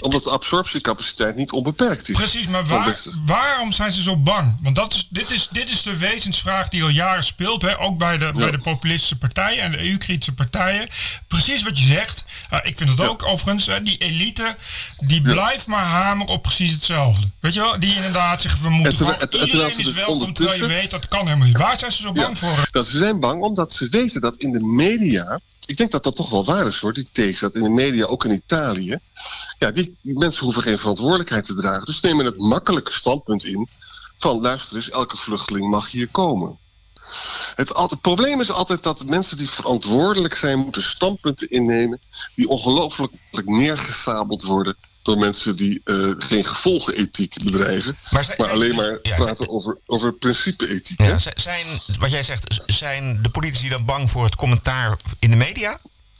omdat 0.00 0.24
de 0.24 0.30
absorptiecapaciteit 0.30 1.36
niet 1.36 1.52
onbeperkt 1.52 2.08
is. 2.08 2.16
Precies, 2.16 2.46
maar 2.46 2.66
waar, 2.66 2.98
waarom 3.26 3.72
zijn 3.72 3.92
ze 3.92 4.02
zo 4.02 4.16
bang? 4.16 4.58
Want 4.62 4.76
dat 4.76 4.92
is, 4.92 5.06
dit, 5.10 5.30
is, 5.30 5.48
dit 5.50 5.70
is 5.70 5.82
de 5.82 5.96
wezensvraag 5.96 6.68
die 6.68 6.82
al 6.82 6.88
jaren 6.88 7.24
speelt. 7.24 7.62
Hè? 7.62 7.80
Ook 7.80 7.98
bij 7.98 8.18
de, 8.18 8.30
bij 8.36 8.50
de 8.50 8.58
populistische 8.58 9.18
partijen 9.18 9.62
en 9.62 9.72
de 9.72 9.88
EU-kritische 9.90 10.32
partijen. 10.34 10.88
Precies 11.28 11.62
wat 11.62 11.78
je 11.78 11.84
zegt. 11.84 12.24
Uh, 12.52 12.58
ik 12.62 12.76
vind 12.76 12.90
het 12.90 13.00
ook 13.00 13.26
overigens. 13.26 13.66
Hè, 13.66 13.82
die 13.82 13.98
elite 13.98 14.56
die 14.98 15.22
blijft 15.22 15.66
maar 15.66 15.84
hameren 15.84 16.34
op 16.34 16.42
precies 16.42 16.72
hetzelfde. 16.72 17.28
Weet 17.40 17.54
je 17.54 17.60
wel? 17.60 17.78
Die 17.78 17.94
inderdaad 17.94 18.42
zeggen 18.42 18.62
we 18.62 18.70
moeten 18.70 18.96
terwijl- 18.96 19.18
gewoon... 19.18 19.30
en 19.30 19.30
terwijl 19.38 19.52
Iedereen 19.52 19.78
is 19.78 19.86
dus 19.86 19.94
welkom 19.94 20.32
terwijl 20.32 20.62
je 20.62 20.66
weet 20.66 20.90
dat 20.90 21.08
kan 21.08 21.24
helemaal 21.26 21.46
niet. 21.46 21.56
Waar 21.56 21.78
zijn 21.78 21.92
ze 21.92 22.02
zo 22.02 22.12
bang 22.12 22.38
voor? 22.38 22.68
Dat 22.70 22.88
ze 22.88 22.98
zijn 22.98 23.20
bang 23.20 23.42
omdat 23.42 23.72
ze 23.72 23.88
weten 23.88 24.20
dat 24.20 24.36
in 24.36 24.52
de 24.52 24.62
media. 24.62 25.40
Ik 25.66 25.76
denk 25.76 25.90
dat 25.90 26.04
dat 26.04 26.16
toch 26.16 26.30
wel 26.30 26.44
waar 26.44 26.66
is 26.66 26.80
hoor, 26.80 26.92
die 26.92 27.08
these. 27.12 27.40
Dat 27.40 27.54
in 27.54 27.62
de 27.62 27.68
media, 27.68 28.04
ook 28.04 28.24
in 28.24 28.30
Italië. 28.30 28.98
Ja, 29.58 29.70
die, 29.70 29.96
mensen 30.02 30.44
hoeven 30.44 30.62
geen 30.62 30.78
verantwoordelijkheid 30.78 31.44
te 31.44 31.54
dragen. 31.54 31.86
Dus 31.86 32.00
nemen 32.00 32.24
het 32.24 32.38
makkelijke 32.38 32.92
standpunt 32.92 33.44
in. 33.44 33.68
Van 34.18 34.40
luister 34.40 34.76
eens, 34.76 34.90
elke 34.90 35.16
vluchteling 35.16 35.70
mag 35.70 35.90
hier 35.90 36.08
komen. 36.08 36.58
Het 37.54 38.00
probleem 38.00 38.40
is 38.40 38.50
altijd 38.50 38.82
dat 38.82 39.04
mensen 39.04 39.36
die 39.36 39.50
verantwoordelijk 39.50 40.34
zijn, 40.34 40.58
moeten 40.58 40.82
standpunten 40.82 41.50
innemen. 41.50 42.00
die 42.34 42.48
ongelooflijk 42.48 43.12
neergesabeld 43.44 44.42
worden 44.42 44.76
door 45.02 45.18
mensen 45.18 45.56
die 45.56 45.80
eh, 45.84 46.10
geen 46.18 46.44
gevolgenethiek 46.44 47.34
bedrijven, 47.44 47.96
Maar 48.02 48.12
maar, 48.12 48.24
zijn- 48.24 48.50
alleen 48.50 48.74
maar 48.74 48.98
ja, 49.02 49.16
praten 49.16 49.36
zijn- 49.36 49.48
over, 49.48 49.76
over 49.86 50.12
principe-ethiek. 50.12 51.00
Ja, 51.00 51.18
zijn, 51.34 51.66
wat 51.98 52.10
jij 52.10 52.22
zegt, 52.22 52.62
zijn 52.66 53.18
de 53.22 53.30
politici 53.30 53.68
dan 53.68 53.84
bang 53.84 54.10
voor 54.10 54.24
het 54.24 54.36
commentaar 54.36 54.96
in 55.18 55.30
de 55.30 55.36
media? 55.36 55.78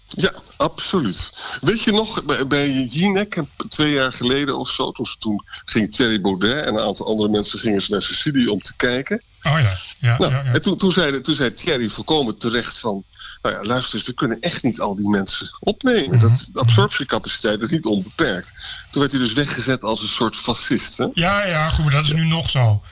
Ja, 0.08 0.32
absoluut. 0.56 1.30
Weet 1.60 1.82
je 1.82 1.92
nog, 1.92 2.24
bij, 2.24 2.46
bij 2.46 2.70
Jinek, 2.84 3.42
twee 3.68 3.92
jaar 3.92 4.12
geleden 4.12 4.58
of 4.58 4.70
zo, 4.70 4.90
toen, 4.92 5.06
toen 5.18 5.44
ging 5.64 5.94
Thierry 5.94 6.20
Baudet 6.20 6.64
en 6.66 6.74
een 6.74 6.80
aantal 6.80 7.06
andere 7.06 7.28
mensen 7.28 7.58
gingen 7.58 7.82
ze 7.82 7.90
naar 7.92 8.02
Sicilië 8.02 8.46
om 8.48 8.60
te 8.62 8.72
kijken. 8.76 9.22
Oh 9.42 9.58
ja, 9.62 9.76
ja, 9.98 10.18
Nou, 10.18 10.32
ja, 10.32 10.42
ja. 10.44 10.52
En 10.52 10.62
toen, 10.62 10.78
toen, 10.78 10.92
zei, 10.92 11.20
toen 11.20 11.34
zei 11.34 11.54
Thierry 11.54 11.88
volkomen 11.88 12.38
terecht 12.38 12.78
van... 12.78 13.04
Nou 13.42 13.54
ja, 13.54 13.62
luister 13.64 13.94
eens, 13.94 14.06
we 14.06 14.14
kunnen 14.14 14.40
echt 14.40 14.62
niet 14.62 14.80
al 14.80 14.96
die 14.96 15.08
mensen 15.08 15.50
opnemen. 15.60 16.18
Mhm. 16.18 16.28
dat, 16.28 16.48
de 16.52 16.60
absorptiecapaciteit 16.60 17.60
is 17.60 17.70
niet 17.70 17.84
onbeperkt. 17.84 18.52
Toen 18.90 19.00
werd 19.00 19.12
hij 19.12 19.20
dus 19.20 19.32
weggezet 19.32 19.82
als 19.82 20.02
een 20.02 20.08
soort 20.08 20.36
fascist. 20.36 20.96
Hè? 20.96 21.06
Ja, 21.14 21.46
ja, 21.46 21.70
goed, 21.70 21.84
maar 21.84 21.94
dat 21.94 22.04
is 22.04 22.12
nu 22.12 22.24
nog 22.24 22.50
zo. 22.50 22.82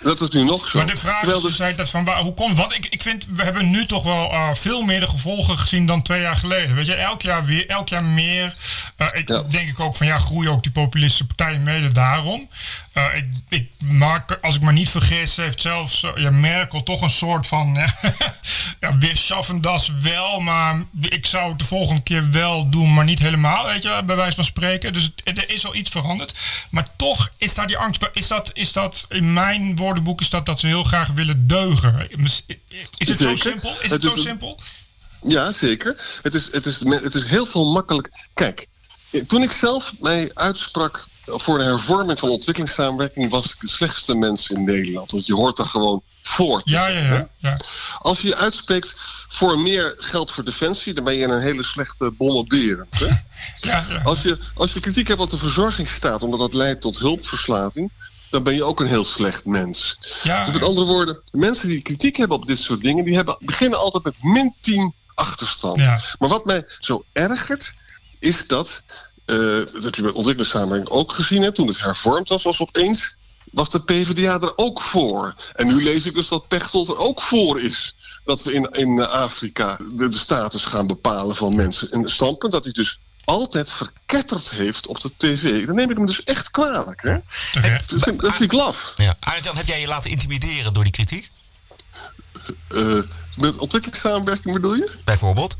Dat 0.00 0.20
is 0.20 0.28
nu 0.28 0.42
nog 0.44 0.68
zo. 0.68 0.78
Maar 0.78 0.86
de 0.86 0.96
vraag 0.96 1.18
Terwijl 1.18 1.38
is 1.38 1.56
dus 1.56 1.60
altijd 1.60 1.90
van 1.90 2.04
waar, 2.04 2.20
hoe 2.20 2.34
komt 2.34 2.56
Want 2.56 2.74
ik, 2.74 2.86
ik 2.86 3.02
vind, 3.02 3.26
we 3.30 3.42
hebben 3.42 3.70
nu 3.70 3.86
toch 3.86 4.02
wel 4.02 4.30
eh, 4.30 4.54
veel 4.54 4.82
meer 4.82 5.00
de 5.00 5.08
gevolgen 5.08 5.58
gezien 5.58 5.86
dan 5.86 6.02
twee 6.02 6.20
jaar 6.20 6.36
geleden. 6.36 6.74
Weet 6.74 6.86
je, 6.86 6.94
elk 6.94 7.22
jaar 7.22 7.44
weer, 7.44 7.66
elk 7.66 7.88
jaar 7.88 8.04
meer. 8.04 8.54
Eh, 8.96 9.06
ik 9.12 9.28
Ja. 9.28 9.42
denk 9.42 9.68
ik 9.68 9.80
ook 9.80 9.96
van 9.96 10.06
ja, 10.06 10.18
groeien 10.18 10.50
ook 10.50 10.62
die 10.62 10.72
populistische 10.72 11.26
partijen 11.26 11.62
mede 11.62 11.88
daarom. 11.88 12.48
Eh, 12.96 13.14
ik, 13.14 13.26
ik 13.48 13.68
maak, 13.84 14.38
als 14.42 14.54
ik 14.54 14.60
me 14.62 14.72
niet 14.72 14.90
vergis, 14.90 15.36
heeft 15.36 15.60
zelfs 15.60 16.02
eh, 16.02 16.10
ja, 16.14 16.30
Merkel 16.30 16.82
toch 16.82 17.00
een 17.00 17.08
soort 17.10 17.46
van. 17.46 17.74
ja, 18.80 18.98
weer 18.98 19.16
schaffen 19.16 19.60
das 19.60 19.88
wel, 19.88 20.40
maar 20.40 20.82
ik 21.00 21.26
zou 21.26 21.48
het 21.50 21.58
de 21.58 21.64
volgende 21.64 22.02
keer 22.02 22.30
wel 22.30 22.70
doen, 22.70 22.94
maar 22.94 23.04
niet 23.04 23.18
helemaal, 23.18 23.64
weet 23.64 23.82
je, 23.82 24.02
bij 24.06 24.16
wijze 24.16 24.34
van 24.34 24.44
spreken. 24.44 24.92
Dus 24.92 25.10
het- 25.24 25.38
er 25.38 25.50
is 25.50 25.66
al 25.66 25.74
iets 25.74 25.90
veranderd. 25.90 26.34
Maar 26.70 26.86
toch 26.96 27.30
is 27.36 27.54
daar 27.54 27.66
die 27.66 27.78
angst. 27.78 28.08
Is 28.12 28.28
dat, 28.28 28.50
is 28.54 28.72
dat 28.72 29.06
in 29.08 29.32
mijn 29.32 29.76
woordenboek 29.76 30.20
is 30.20 30.30
dat 30.30 30.46
dat 30.46 30.60
ze 30.60 30.66
heel 30.66 30.84
graag 30.84 31.08
willen 31.08 31.46
deugen? 31.46 32.08
Is 32.96 33.08
het 33.08 33.18
zo 33.18 33.36
simpel? 33.36 33.70
Is 33.70 33.90
het, 33.90 33.90
Het 33.90 34.02
zo 34.02 34.12
is 34.14 34.22
simpel? 34.22 34.58
Ja, 35.22 35.52
zeker. 35.52 36.18
Het 36.22 36.34
is, 36.34 36.52
het, 36.52 36.66
is, 36.66 36.80
het 36.84 37.14
is 37.14 37.24
heel 37.24 37.46
veel 37.46 37.72
makkelijk. 37.72 38.10
Kijk, 38.34 38.68
toen 39.26 39.42
ik 39.42 39.52
zelf 39.52 39.92
mij 40.00 40.30
uitsprak 40.34 41.06
voor 41.26 41.58
de 41.58 41.64
hervorming 41.64 42.18
van 42.18 42.28
ontwikkelingssamenwerking, 42.28 43.30
was 43.30 43.46
ik 43.46 43.60
de 43.60 43.68
slechtste 43.68 44.14
mens 44.14 44.50
in 44.50 44.64
Nederland. 44.64 45.10
Want 45.10 45.26
je 45.26 45.34
hoort 45.34 45.56
daar 45.56 45.66
gewoon 45.66 46.02
voor. 46.22 46.60
Ja, 46.64 46.86
ja, 46.86 47.00
ja. 47.00 47.28
ja. 47.38 47.56
Als 47.98 48.20
je 48.20 48.28
je 48.28 48.36
uitspreekt 48.36 48.96
voor 49.28 49.58
meer 49.58 49.94
geld 49.98 50.30
voor 50.30 50.44
defensie, 50.44 50.94
dan 50.94 51.04
ben 51.04 51.14
je 51.14 51.24
een 51.24 51.40
hele 51.40 51.64
slechte 51.64 52.10
bommenberend. 52.10 52.98
Hè? 52.98 53.06
ja, 53.70 53.84
ja. 53.88 54.00
Als, 54.04 54.22
je, 54.22 54.38
als 54.54 54.72
je 54.72 54.80
kritiek 54.80 55.08
hebt 55.08 55.20
op 55.20 55.30
de 55.30 55.38
verzorgingsstaat, 55.38 56.22
omdat 56.22 56.40
dat 56.40 56.54
leidt 56.54 56.80
tot 56.80 56.98
hulpverslaving, 56.98 57.90
dan 58.30 58.42
ben 58.42 58.54
je 58.54 58.64
ook 58.64 58.80
een 58.80 58.86
heel 58.86 59.04
slecht 59.04 59.44
mens. 59.44 59.98
Ja, 60.22 60.44
Dus 60.44 60.52
met 60.52 60.62
andere 60.62 60.86
woorden, 60.86 61.18
mensen 61.32 61.68
die 61.68 61.82
kritiek 61.82 62.16
hebben 62.16 62.36
op 62.36 62.46
dit 62.46 62.58
soort 62.58 62.80
dingen, 62.80 63.04
die 63.04 63.14
hebben, 63.14 63.36
beginnen 63.40 63.78
altijd 63.78 64.04
met 64.04 64.14
min 64.20 64.54
10 64.60 64.94
achterstand. 65.14 65.78
Maar 66.18 66.28
wat 66.28 66.44
mij 66.44 66.64
zo 66.78 67.04
ergert, 67.12 67.74
is 68.18 68.46
dat, 68.46 68.82
dat 69.26 69.84
heb 69.84 69.94
je 69.94 70.02
bij 70.02 70.12
ontwikkelingssamenwerking 70.12 70.90
ook 70.90 71.12
gezien, 71.12 71.42
hè, 71.42 71.52
toen 71.52 71.66
het 71.66 71.80
hervormd 71.80 72.28
was, 72.28 72.42
was 72.42 72.60
opeens 72.60 73.16
was 73.52 73.70
de 73.70 73.82
PvdA 73.82 74.40
er 74.40 74.52
ook 74.56 74.82
voor. 74.82 75.34
En 75.54 75.66
nu 75.66 75.82
lees 75.82 76.06
ik 76.06 76.14
dus 76.14 76.28
dat 76.28 76.48
Pechtold 76.48 76.88
er 76.88 76.98
ook 76.98 77.22
voor 77.22 77.60
is. 77.60 77.94
Dat 78.24 78.42
we 78.42 78.52
in, 78.52 78.70
in 78.72 79.00
eh, 79.00 79.08
Afrika 79.08 79.78
de, 79.92 80.08
de 80.08 80.18
status 80.18 80.64
gaan 80.64 80.86
bepalen 80.86 81.36
van 81.36 81.56
mensen. 81.56 81.94
Een 81.94 82.10
standpunt 82.10 82.52
dat 82.52 82.64
hij 82.64 82.72
dus 82.72 82.98
altijd 83.24 83.72
verketterd 83.72 84.50
heeft 84.50 84.86
op 84.86 85.00
de 85.00 85.10
tv. 85.16 85.66
Dan 85.66 85.74
neem 85.74 85.90
ik 85.90 85.96
hem 85.96 86.06
dus 86.06 86.22
echt 86.22 86.50
kwalijk. 86.50 87.02
Hè? 87.02 87.12
Dat 87.52 88.02
vind, 88.02 88.20
dat 88.20 88.34
vind 88.34 88.52
ik 88.52 88.52
laf. 88.52 88.92
Ja. 88.96 89.16
Arend-Jan, 89.20 89.56
heb 89.56 89.66
jij 89.66 89.80
je 89.80 89.86
laten 89.86 90.10
intimideren 90.10 90.72
door 90.72 90.82
die 90.82 90.92
kritiek? 90.92 91.30
Eh, 92.68 92.98
met 93.36 93.56
ontwikkelingssamenwerking 93.56 94.54
bedoel 94.54 94.74
je? 94.74 94.90
Bijvoorbeeld? 95.04 95.56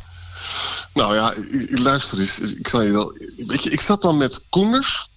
Nou 0.97 1.15
ja, 1.15 1.35
luister 1.69 2.21
eens. 2.21 2.41
Ik, 2.41 2.69
zal 2.69 2.83
je 2.83 2.91
wel, 2.91 3.13
weet 3.37 3.63
je, 3.63 3.71
ik 3.71 3.81
zat 3.81 4.03
dan 4.03 4.17
met 4.17 4.45
Koenders. 4.49 5.09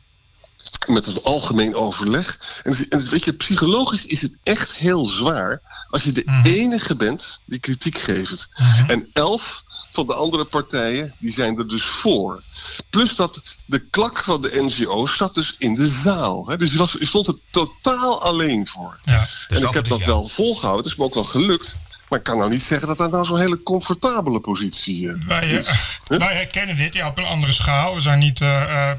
Met 0.85 1.07
een 1.07 1.23
algemeen 1.23 1.75
overleg. 1.75 2.39
En, 2.63 3.09
weet 3.09 3.25
je, 3.25 3.33
psychologisch 3.33 4.05
is 4.05 4.21
het 4.21 4.37
echt 4.43 4.73
heel 4.73 5.09
zwaar. 5.09 5.61
Als 5.89 6.03
je 6.03 6.11
de 6.11 6.23
enige 6.43 6.95
bent 6.95 7.39
die 7.45 7.59
kritiek 7.59 7.97
geeft. 7.97 8.49
En 8.87 9.09
elf 9.13 9.63
van 9.91 10.07
de 10.07 10.13
andere 10.13 10.43
partijen, 10.43 11.13
die 11.17 11.31
zijn 11.31 11.57
er 11.57 11.67
dus 11.67 11.85
voor. 11.85 12.41
Plus 12.89 13.15
dat 13.15 13.41
de 13.65 13.79
klak 13.79 14.23
van 14.23 14.41
de 14.41 14.61
NGO's 14.61 15.17
zat 15.17 15.35
dus 15.35 15.55
in 15.57 15.75
de 15.75 15.87
zaal. 15.87 16.47
Hè? 16.47 16.57
Dus 16.57 16.71
je, 16.71 16.77
was, 16.77 16.95
je 16.99 17.05
stond 17.05 17.27
er 17.27 17.37
totaal 17.49 18.21
alleen 18.21 18.67
voor. 18.67 18.99
Ja. 19.05 19.27
Dus 19.47 19.59
en 19.59 19.67
ik 19.67 19.73
heb 19.73 19.87
dat 19.87 19.99
ja. 19.99 20.05
wel 20.05 20.27
volgehouden. 20.27 20.83
Het 20.83 20.91
is 20.91 20.97
me 20.97 21.05
ook 21.05 21.13
wel 21.13 21.23
gelukt. 21.23 21.77
Maar 22.09 22.19
ik 22.19 22.25
kan 22.25 22.37
nou 22.37 22.49
niet 22.49 22.63
zeggen 22.63 22.87
dat 22.87 22.97
dat 22.97 23.11
nou 23.11 23.25
zo'n 23.25 23.39
hele 23.39 23.63
comfortabele 23.63 24.39
positie 24.39 25.09
eh, 25.09 25.15
Wij, 25.27 25.47
is. 25.49 25.67
eh, 26.07 26.17
wij 26.17 26.35
herkennen 26.35 26.75
dit 26.75 26.93
ja, 26.93 27.07
op 27.07 27.17
een 27.17 27.25
andere 27.25 27.51
schaal. 27.51 27.95
We 27.95 28.01
zijn 28.01 28.19
niet 28.19 28.41
eh, 28.41 28.91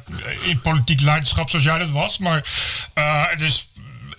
in 0.43 0.61
politiek 0.61 1.01
leiderschap 1.01 1.51
zoals 1.51 1.65
jij 1.65 1.79
dat 1.79 1.91
was. 1.91 2.19
Maar 2.19 2.43
het 3.31 3.41
is. 3.41 3.69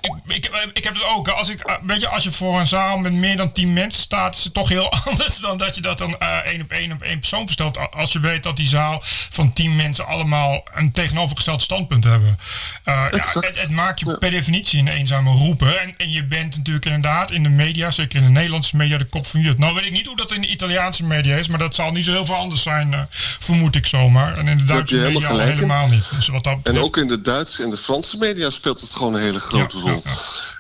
Ik, 0.02 0.36
ik, 0.36 0.50
ik 0.74 0.84
heb 0.84 0.94
het 0.94 1.04
ook. 1.06 1.28
Als, 1.28 1.50
ik, 1.50 1.60
eh, 1.60 1.76
weet 1.82 2.02
je, 2.02 2.08
als 2.08 2.24
je 2.24 2.32
voor 2.32 2.60
een 2.60 2.66
zaal 2.66 2.98
met 2.98 3.14
meer 3.14 3.38
dan 3.38 3.52
10 3.52 3.74
mensen 3.74 4.02
staat, 4.02 4.36
is 4.36 4.44
het 4.44 4.54
toch 4.54 4.70
heel 4.70 4.92
anders 5.06 5.40
dan 5.40 5.58
dat 5.58 5.76
je 5.76 5.82
dat 5.82 5.98
dan 5.98 6.18
eh, 6.18 6.38
één 6.38 6.62
op 6.62 6.72
één 6.72 6.92
op 6.92 7.02
één 7.02 7.20
persoon 7.20 7.44
verstelt. 7.44 7.92
Als 7.92 8.12
je 8.12 8.20
weet 8.20 8.44
dat 8.44 8.58
die 8.58 8.68
zaal 8.68 9.02
van 9.30 9.54
10 9.54 9.76
mensen 9.76 10.06
allemaal 10.06 10.64
een 10.74 10.92
tegenovergesteld 10.92 11.62
standpunt 11.62 12.04
hebben. 12.04 12.40
Eh, 12.84 13.06
ja, 13.12 13.26
het, 13.40 13.62
het 13.62 13.70
maakt 13.70 14.00
je 14.00 14.18
per 14.18 14.32
definitie 14.32 14.80
een 14.80 14.88
eenzame 14.88 15.32
roeper. 15.32 15.76
En, 15.76 15.94
en 15.98 16.12
je 16.12 16.26
bent 16.26 16.58
natuurlijk 16.58 16.86
inderdaad 16.86 17.32
in 17.32 17.44
de 17.44 17.50
media, 17.50 17.92
zeker 17.92 18.20
in 18.20 18.26
de 18.26 18.32
Nederlandse 18.32 18.76
media, 18.76 18.98
de 18.98 19.06
kop 19.06 19.26
van 19.26 19.42
Jut. 19.42 19.58
Nou 19.58 19.74
weet 19.74 19.86
ik 19.86 19.92
niet 19.92 20.08
hoe 20.08 20.16
dat 20.16 20.32
in 20.32 20.42
de 20.42 20.48
Italiaanse 20.48 21.04
media 21.04 21.36
is, 21.36 21.48
maar 21.48 21.60
dat 21.60 21.76
zal 21.76 21.92
niet 21.92 22.06
zo 22.06 22.12
heel 22.12 22.26
veel 22.26 22.36
anders 22.36 22.62
zijn, 22.62 22.94
eh, 22.94 23.00
vermoed 23.40 23.76
ik 23.76 23.86
zomaar. 23.86 24.38
En 24.38 24.48
in 24.48 24.58
de 24.58 24.64
Duitse 24.64 24.96
je 24.96 25.02
helemaal 25.02 25.38
media 25.38 25.54
helemaal 25.54 25.88
niet. 25.88 26.10
Dus 26.16 26.28
wat 26.28 26.44
dat 26.44 26.58
En 26.64 26.80
ook 26.80 26.98
in 26.98 27.08
de 27.08 27.22
Duitse 27.22 27.64
en 27.64 27.70
de 27.70 27.78
Franse 27.78 28.18
media 28.18 28.50
speelt 28.50 28.82
het 28.82 28.96
gewoon 28.96 29.14
een 29.14 29.22
hele 29.22 29.40
grote 29.40 29.80
rol. 29.80 29.90
ja, 29.90 29.91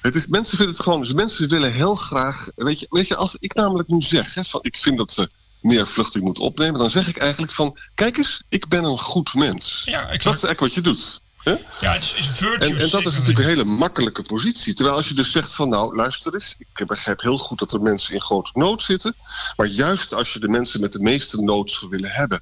Het 0.01 0.15
is, 0.15 0.27
mensen 0.27 0.57
vinden 0.57 0.75
het 0.75 0.83
gewoon, 0.83 1.01
dus 1.01 1.13
mensen 1.13 1.49
willen 1.49 1.73
heel 1.73 1.95
graag. 1.95 2.49
Weet 2.55 2.79
je, 2.79 2.87
weet 2.89 3.07
je 3.07 3.15
als 3.15 3.35
ik 3.39 3.53
namelijk 3.53 3.89
nu 3.89 4.01
zeg, 4.01 4.33
hè, 4.33 4.43
van, 4.43 4.59
ik 4.63 4.77
vind 4.77 4.97
dat 4.97 5.15
we 5.15 5.29
meer 5.61 5.87
vluchtelingen 5.87 6.25
moeten 6.25 6.43
opnemen, 6.43 6.79
dan 6.79 6.89
zeg 6.89 7.07
ik 7.07 7.17
eigenlijk 7.17 7.51
van: 7.51 7.77
kijk 7.95 8.17
eens, 8.17 8.41
ik 8.49 8.67
ben 8.67 8.83
een 8.83 8.99
goed 8.99 9.33
mens. 9.33 9.81
Ja, 9.85 9.99
exact. 9.99 10.23
Dat 10.23 10.35
is 10.35 10.43
eigenlijk 10.43 10.59
wat 10.59 10.73
je 10.73 10.81
doet. 10.81 11.21
Hè? 11.43 11.51
ja, 11.79 11.93
het 11.93 12.03
is, 12.03 12.13
is 12.13 12.27
virtue 12.27 12.69
En, 12.69 12.77
en 12.77 12.89
dat 12.89 13.05
is 13.05 13.11
natuurlijk 13.11 13.39
een 13.39 13.45
hele 13.45 13.63
makkelijke 13.63 14.23
positie. 14.23 14.73
Terwijl 14.73 14.97
als 14.97 15.07
je 15.07 15.13
dus 15.13 15.31
zegt 15.31 15.55
van 15.55 15.69
nou, 15.69 15.95
luister 15.95 16.33
eens, 16.33 16.55
ik 16.59 16.87
begrijp 16.87 17.21
heel 17.21 17.37
goed 17.37 17.59
dat 17.59 17.71
er 17.71 17.81
mensen 17.81 18.13
in 18.13 18.21
grote 18.21 18.51
nood 18.53 18.81
zitten. 18.81 19.15
Maar 19.55 19.67
juist 19.67 20.13
als 20.13 20.33
je 20.33 20.39
de 20.39 20.47
mensen 20.47 20.81
met 20.81 20.91
de 20.91 20.99
meeste 20.99 21.41
nood 21.41 21.71
zou 21.71 21.91
willen 21.91 22.11
hebben, 22.11 22.41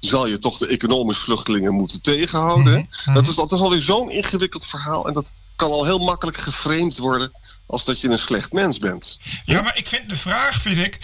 zal 0.00 0.26
je 0.26 0.38
toch 0.38 0.58
de 0.58 0.66
economische 0.66 1.24
vluchtelingen 1.24 1.74
moeten 1.74 2.02
tegenhouden. 2.02 2.88
Mhm, 3.04 3.14
Dat 3.14 3.28
is, 3.28 3.36
is 3.36 3.50
alweer 3.50 3.82
zo'n 3.82 4.10
ingewikkeld 4.10 4.66
verhaal. 4.66 5.08
En 5.08 5.14
dat 5.14 5.32
kan 5.58 5.70
al 5.70 5.84
heel 5.84 5.98
makkelijk 5.98 6.36
geframed 6.36 6.98
worden 6.98 7.32
als 7.66 7.84
dat 7.84 8.00
je 8.00 8.08
een 8.08 8.18
slecht 8.18 8.52
mens 8.52 8.78
bent. 8.78 9.18
Ja, 9.44 9.62
maar 9.62 9.76
ik 9.76 9.86
vind 9.86 10.08
de 10.08 10.16
vraag, 10.16 10.62
vind 10.62 10.78
ik, 10.78 10.98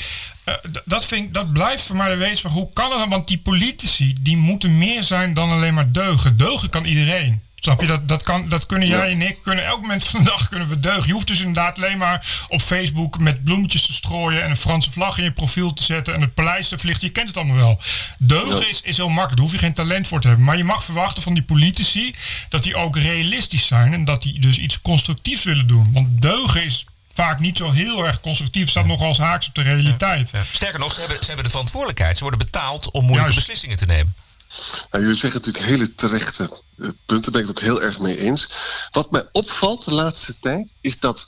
eh, 0.45 0.55
dat, 0.85 1.05
vind, 1.05 1.35
dat 1.35 1.53
blijft 1.53 1.83
voor 1.83 1.97
mij 1.97 2.09
de 2.09 2.17
wees 2.17 2.41
van 2.41 2.51
hoe 2.51 2.73
kan 2.73 2.91
het 2.91 2.99
dan? 2.99 3.09
Want 3.09 3.29
die 3.29 3.39
politici, 3.39 4.17
die 4.21 4.37
moeten 4.37 4.79
meer 4.79 5.03
zijn 5.03 5.35
dan 5.35 5.51
alleen 5.51 5.75
maar 5.75 5.93
deugen. 5.93 6.37
Deugen 6.37 6.71
kan 6.71 6.85
iedereen. 6.85 7.43
Snap 7.65 7.81
je? 7.81 7.87
Dat, 7.87 8.09
dat, 8.09 8.23
kan, 8.23 8.49
dat 8.49 8.67
kunnen 8.67 8.89
jij 8.89 9.11
en 9.11 9.23
ik, 9.23 9.43
kunnen 9.43 9.65
elk 9.65 9.81
moment 9.81 10.05
van 10.05 10.23
de 10.23 10.31
dag 10.31 10.49
kunnen 10.49 10.69
we 10.69 10.81
deugen. 10.81 11.07
Je 11.07 11.13
hoeft 11.13 11.27
dus 11.27 11.39
inderdaad 11.39 11.77
alleen 11.77 11.99
maar 11.99 12.45
op 12.49 12.61
Facebook 12.61 13.19
met 13.19 13.45
bloemetjes 13.45 13.87
te 13.87 13.93
strooien 13.93 14.43
en 14.43 14.51
een 14.51 14.57
Franse 14.57 14.93
vlag 14.93 15.19
in 15.19 15.25
je 15.25 15.33
profiel 15.33 15.73
te 15.73 15.83
zetten 15.83 16.15
en 16.15 16.21
het 16.21 16.35
paleis 16.35 16.69
te 16.69 16.79
vlichten. 16.79 17.07
Je 17.07 17.13
kent 17.13 17.29
het 17.29 17.37
allemaal 17.37 17.57
wel. 17.57 17.81
Deugen 18.19 18.69
is, 18.69 18.81
is 18.81 18.97
heel 18.97 19.09
makkelijk, 19.09 19.37
daar 19.37 19.45
hoef 19.45 19.53
je 19.53 19.59
geen 19.59 19.75
talent 19.75 20.07
voor 20.07 20.21
te 20.21 20.27
hebben. 20.27 20.45
Maar 20.47 20.57
je 20.57 20.65
mag 20.65 20.85
verwachten 20.85 21.23
van 21.23 21.35
die 21.35 21.43
politici 21.43 22.15
dat 22.49 22.63
die 22.63 22.77
ook 22.77 22.97
realistisch 22.97 23.67
zijn 23.67 23.93
en 23.93 24.05
dat 24.05 24.23
die 24.23 24.41
dus 24.41 24.59
iets 24.59 24.81
constructiefs 24.81 25.45
willen 25.45 25.67
doen. 25.67 25.93
Want 25.93 26.23
deugen 26.23 26.65
is 26.65 26.85
vaak 27.15 27.41
niet 27.41 27.57
zo 27.57 27.71
heel 27.71 28.07
erg 28.07 28.21
constructief, 28.21 28.71
staat 28.71 28.87
nogal 28.87 29.09
als 29.09 29.19
haaks 29.19 29.49
op 29.49 29.55
de 29.55 29.63
realiteit. 29.63 30.31
Ja. 30.31 30.45
Sterker 30.53 30.79
nog, 30.79 30.93
ze 30.93 31.01
hebben, 31.01 31.19
ze 31.19 31.27
hebben 31.27 31.45
de 31.45 31.51
verantwoordelijkheid. 31.51 32.17
Ze 32.17 32.23
worden 32.23 32.41
betaald 32.41 32.91
om 32.91 33.05
moeilijke 33.05 33.33
Juist. 33.33 33.47
beslissingen 33.47 33.77
te 33.77 33.87
nemen. 33.87 34.15
Nou, 34.91 35.03
jullie 35.03 35.19
zeggen 35.19 35.41
natuurlijk 35.41 35.65
hele 35.65 35.95
terechte 35.95 36.43
eh, 36.79 36.89
punten, 37.07 37.33
daar 37.33 37.33
ben 37.33 37.41
ik 37.41 37.47
het 37.47 37.57
ook 37.57 37.61
heel 37.61 37.83
erg 37.83 37.99
mee 37.99 38.19
eens. 38.19 38.49
Wat 38.91 39.11
mij 39.11 39.29
opvalt 39.33 39.85
de 39.85 39.95
laatste 39.95 40.35
tijd, 40.41 40.73
is 40.81 40.99
dat 40.99 41.27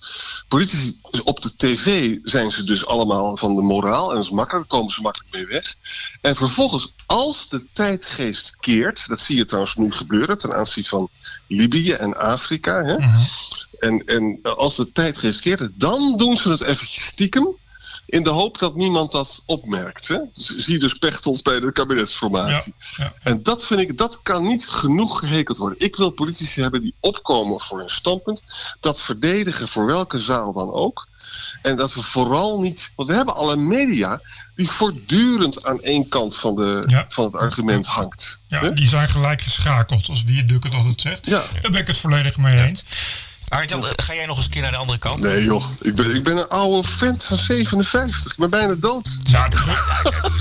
politici 0.49 1.01
dus 1.11 1.23
op 1.23 1.43
de 1.43 1.57
tv 1.57 2.17
zijn 2.23 2.51
ze 2.51 2.65
dus 2.65 2.87
allemaal 2.87 3.37
van 3.37 3.55
de 3.57 3.63
moraal 3.63 4.11
en 4.11 4.17
dat 4.17 4.25
is 4.25 4.31
makkelijk, 4.31 4.69
daar 4.69 4.79
komen 4.79 4.95
ze 4.95 5.01
makkelijk 5.01 5.33
mee 5.33 5.47
weg. 5.47 5.75
En 6.21 6.37
vervolgens, 6.37 6.93
als 7.07 7.49
de 7.49 7.65
tijdgeest 7.73 8.57
keert, 8.61 9.09
dat 9.09 9.21
zie 9.21 9.37
je 9.37 9.45
trouwens 9.45 9.77
nu 9.77 9.93
gebeuren 9.93 10.39
ten 10.39 10.55
aanzien 10.55 10.85
van 10.85 11.09
Libië 11.47 11.93
en 11.93 12.17
Afrika. 12.17 12.85
Hè? 12.85 12.97
En, 13.79 14.05
en 14.07 14.41
als 14.43 14.77
de 14.77 14.93
tijdgeest 14.93 15.41
keert, 15.41 15.69
dan 15.75 16.17
doen 16.17 16.37
ze 16.37 16.49
het 16.49 16.63
eventjes 16.63 17.05
stiekem. 17.05 17.57
In 18.07 18.23
de 18.23 18.31
hoop 18.31 18.59
dat 18.59 18.75
niemand 18.75 19.13
dat 19.13 19.43
opmerkt. 19.47 20.09
Hè? 20.09 20.19
Zie 20.33 20.79
dus 20.79 20.95
Pechtold 20.95 21.43
bij 21.43 21.61
de 21.61 21.73
kabinetsformatie. 21.73 22.75
Ja, 22.97 23.05
ja. 23.05 23.13
En 23.23 23.43
dat 23.43 23.67
vind 23.67 23.81
ik, 23.81 23.99
dat 23.99 24.23
kan 24.23 24.47
niet 24.47 24.69
genoeg 24.69 25.19
gehekeld 25.19 25.59
worden. 25.59 25.79
Ik 25.81 25.97
wil 25.97 26.11
politici 26.11 26.61
hebben 26.61 26.81
die 26.81 26.95
opkomen 27.01 27.61
voor 27.61 27.79
hun 27.79 27.91
standpunt. 27.91 28.43
Dat 28.81 29.03
verdedigen 29.03 29.69
voor 29.69 29.87
welke 29.87 30.21
zaal 30.21 30.53
dan 30.53 30.73
ook. 30.73 31.07
En 31.63 31.77
dat 31.77 31.95
we 31.95 32.03
vooral 32.03 32.61
niet. 32.61 32.91
Want 32.97 33.09
we 33.09 33.15
hebben 33.15 33.37
alle 33.37 33.57
media 33.57 34.21
die 34.55 34.71
voortdurend 34.71 35.65
aan 35.65 35.81
één 35.81 36.09
kant 36.09 36.37
van, 36.37 36.55
de, 36.55 36.85
Ja. 36.87 37.07
van 37.09 37.25
het 37.25 37.37
argument 37.37 37.87
hangt. 37.87 38.39
Ja, 38.49 38.69
die 38.69 38.87
zijn 38.87 39.09
gelijk 39.09 39.43
geschakeld, 39.43 40.09
als 40.09 40.25
Wierduk 40.25 40.65
het 40.65 40.75
altijd 40.75 41.01
zegt. 41.01 41.27
Ja. 41.27 41.43
Daar 41.63 41.71
ben 41.71 41.81
ik 41.81 41.87
het 41.87 41.99
volledig 41.99 42.37
mee 42.37 42.63
eens. 42.65 42.83
Arjan, 43.49 43.87
eh, 43.87 43.93
ga 43.97 44.15
jij 44.15 44.27
nog 44.27 44.37
eens 44.37 44.45
een 44.45 44.51
keer 44.51 44.63
naar 44.63 44.71
de 44.71 44.77
andere 44.77 44.99
kant? 44.99 45.21
Nee 45.21 45.45
joh, 45.45 45.65
ik 45.81 45.95
ben, 45.95 46.15
ik 46.15 46.25
ben 46.25 46.37
een 46.37 46.49
oude 46.49 46.89
vent 46.89 47.25
van 47.25 47.37
57. 47.39 48.33
Ik 48.33 48.39
ben 48.39 48.51
bijna 48.51 48.75
dood. 48.75 49.17
Nou, 49.31 49.51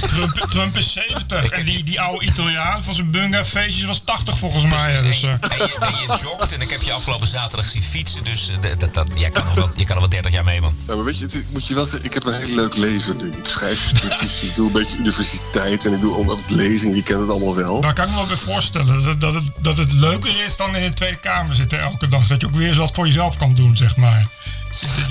Trump, 0.07 0.45
Trump 0.49 0.77
is 0.77 0.93
70. 0.93 1.49
En 1.49 1.65
die, 1.65 1.83
die 1.83 2.01
oude 2.01 2.25
Italiaan 2.25 2.83
van 2.83 2.95
zijn 2.95 3.11
bunga-feestjes 3.11 3.85
was 3.85 4.01
80 4.05 4.37
volgens 4.37 4.63
mij. 4.65 5.01
Dus, 5.01 5.21
en, 5.23 5.39
eh, 5.41 5.57
je, 5.57 5.63
en, 5.63 5.67
je, 5.67 5.85
en 5.85 5.91
je 6.15 6.19
jogt 6.23 6.51
en 6.51 6.61
ik 6.61 6.69
heb 6.69 6.81
je 6.81 6.91
afgelopen 6.93 7.27
zaterdag 7.27 7.67
zien 7.69 7.83
fietsen. 7.83 8.23
Dus 8.23 8.49
eh, 8.49 8.55
dat, 8.61 8.79
dat, 8.79 8.93
dat, 8.93 9.19
jij, 9.19 9.29
kan 9.29 9.45
nog 9.45 9.53
wel, 9.55 9.69
je 9.75 9.85
kan 9.85 9.95
nog 9.95 9.99
wel 9.99 10.09
30 10.09 10.31
jaar 10.31 10.43
mee, 10.43 10.61
man. 10.61 10.75
Ja, 10.87 10.95
maar 10.95 11.03
weet 11.05 11.17
je, 11.17 11.25
het- 11.25 11.45
moet 11.51 11.67
je 11.67 11.73
wel 11.73 11.85
zeggen, 11.85 12.03
ik 12.05 12.13
heb 12.13 12.25
een 12.25 12.33
heel 12.41 12.55
leuk 12.55 12.75
leven 12.75 13.17
nu. 13.17 13.27
Ik 13.37 13.47
schrijf 13.47 13.87
stukjes, 13.95 14.41
ik 14.41 14.55
doe 14.55 14.67
een 14.67 14.71
beetje 14.73 14.97
universiteit 14.97 15.85
en 15.85 15.93
ik 15.93 16.01
doe 16.01 16.17
ook 16.17 16.25
wat 16.25 16.39
lezing. 16.47 16.95
Je 16.95 17.03
kent 17.03 17.19
het 17.21 17.29
allemaal 17.29 17.55
wel. 17.55 17.81
daar 17.81 17.93
kan 17.93 18.03
ik 18.05 18.11
me 18.11 18.17
wel 18.17 18.27
bij 18.27 18.35
voorstellen. 18.37 19.03
Dat, 19.03 19.21
dat, 19.21 19.33
het, 19.33 19.49
dat 19.59 19.77
het 19.77 19.91
leuker 19.91 20.43
is 20.43 20.57
dan 20.57 20.75
in 20.75 20.89
de 20.89 20.95
Tweede 20.95 21.17
Kamer 21.17 21.55
zitten 21.55 21.79
elke 21.79 22.07
dag. 22.07 22.27
Dat 22.27 22.41
je 22.41 22.47
ook 22.47 22.55
weer 22.55 22.75
wat 22.75 22.93
voor 22.95 23.05
jezelf 23.05 23.37
kan 23.37 23.53
doen, 23.53 23.77
zeg 23.77 23.95
maar. 23.95 24.25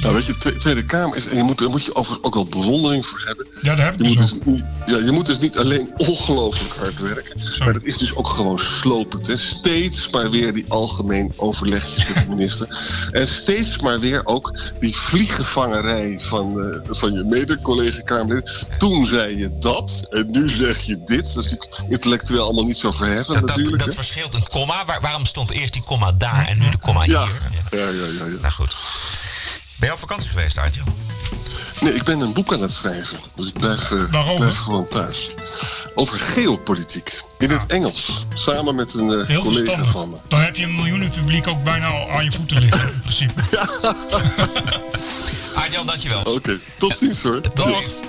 Nou, 0.00 0.14
weet 0.14 0.26
je, 0.26 0.38
Twe- 0.38 0.56
Tweede 0.56 0.84
Kamer 0.84 1.16
is, 1.16 1.26
en 1.26 1.36
je 1.36 1.42
moet, 1.42 1.58
daar 1.58 1.70
moet 1.70 1.84
je 1.84 1.94
over 1.94 2.18
ook 2.20 2.34
wel 2.34 2.46
bewondering 2.46 3.06
voor 3.06 3.22
hebben. 3.24 3.46
Ja, 3.60 3.74
daar 3.74 3.84
heb 3.84 3.98
Je 3.98 4.02
dus 4.04 4.14
dus 4.16 4.34
niet, 4.44 4.64
ja, 4.86 4.96
je 4.96 5.10
moet 5.12 5.26
dus 5.26 5.38
niet 5.38 5.58
alleen 5.58 5.92
ongelooflijk 5.96 6.74
hard 6.76 6.98
werken, 7.00 7.40
maar 7.58 7.74
het 7.74 7.84
is 7.84 7.98
dus 7.98 8.14
ook 8.14 8.28
gewoon 8.28 8.58
slopend. 8.58 9.26
Hè? 9.26 9.36
Steeds 9.36 10.10
maar 10.10 10.30
weer 10.30 10.54
die 10.54 10.64
algemeen 10.68 11.32
overlegjes 11.36 12.06
met 12.08 12.16
de 12.24 12.28
minister. 12.28 12.68
En 13.10 13.28
steeds 13.28 13.78
maar 13.78 14.00
weer 14.00 14.26
ook 14.26 14.58
die 14.78 14.96
vlieggevangerij 14.96 16.20
van, 16.22 16.60
eh, 16.60 16.80
van 16.90 17.12
je 17.12 17.22
mede-collega-Kamerlid. 17.24 18.64
Toen 18.78 19.06
zei 19.06 19.36
je 19.38 19.58
dat 19.60 20.06
en 20.10 20.30
nu 20.30 20.50
zeg 20.50 20.80
je 20.80 21.02
dit. 21.04 21.34
Dat 21.34 21.44
is 21.44 21.50
natuurlijk 21.52 21.80
intellectueel 21.88 22.44
allemaal 22.44 22.64
niet 22.64 22.76
zo 22.76 22.90
verheffend 22.92 23.26
Dat, 23.26 23.36
dat, 23.46 23.56
natuurlijk. 23.56 23.78
dat 23.78 23.88
hè? 23.88 23.94
verschilt 23.94 24.34
een 24.34 24.48
komma. 24.48 24.84
Waar- 24.84 25.00
waarom 25.00 25.24
stond 25.24 25.50
eerst 25.50 25.72
die 25.72 25.82
komma 25.82 26.12
daar 26.12 26.46
en 26.48 26.58
nu 26.58 26.68
de 26.68 26.78
komma 26.78 27.04
ja. 27.04 27.24
hier? 27.24 27.40
Ja, 27.70 27.78
ja, 27.88 28.06
ja, 28.18 28.24
ja. 28.24 28.38
Nou 28.40 28.52
goed. 28.52 28.74
Ben 29.84 29.92
je 29.92 29.98
op 30.02 30.08
vakantie 30.08 30.30
geweest, 30.30 30.58
Arjan? 30.58 30.86
Nee, 31.80 31.94
ik 31.94 32.02
ben 32.02 32.20
een 32.20 32.32
boek 32.32 32.52
aan 32.52 32.62
het 32.62 32.72
schrijven. 32.72 33.18
Dus 33.34 33.46
ik 33.46 33.52
blijf, 33.52 33.90
eh, 33.90 34.34
blijf 34.36 34.56
gewoon 34.56 34.88
thuis. 34.88 35.30
Over 35.94 36.20
geopolitiek. 36.20 37.22
In 37.38 37.50
het 37.50 37.66
Engels. 37.66 38.24
Samen 38.34 38.74
met 38.74 38.94
een 38.94 39.10
eh, 39.10 39.26
Heel 39.26 39.42
collega 39.42 39.64
verstandig. 39.64 39.90
van 39.90 40.10
me. 40.10 40.16
Dan 40.28 40.40
heb 40.40 40.56
je 40.56 40.64
een 40.64 40.74
miljoenen 40.74 41.10
publiek 41.10 41.46
ook 41.46 41.64
bijna 41.64 41.86
al 41.86 42.10
aan 42.10 42.24
je 42.24 42.32
voeten 42.32 42.58
liggen, 42.58 42.92
in 42.92 43.00
principe. 43.00 43.42
Arjan, 45.54 45.86
dankjewel. 45.92 46.22
Oké, 46.22 46.58
tot 46.78 46.96
ziens 46.96 47.22
hoor. 47.22 47.40
Tot 47.40 47.66
ziens. 47.66 48.00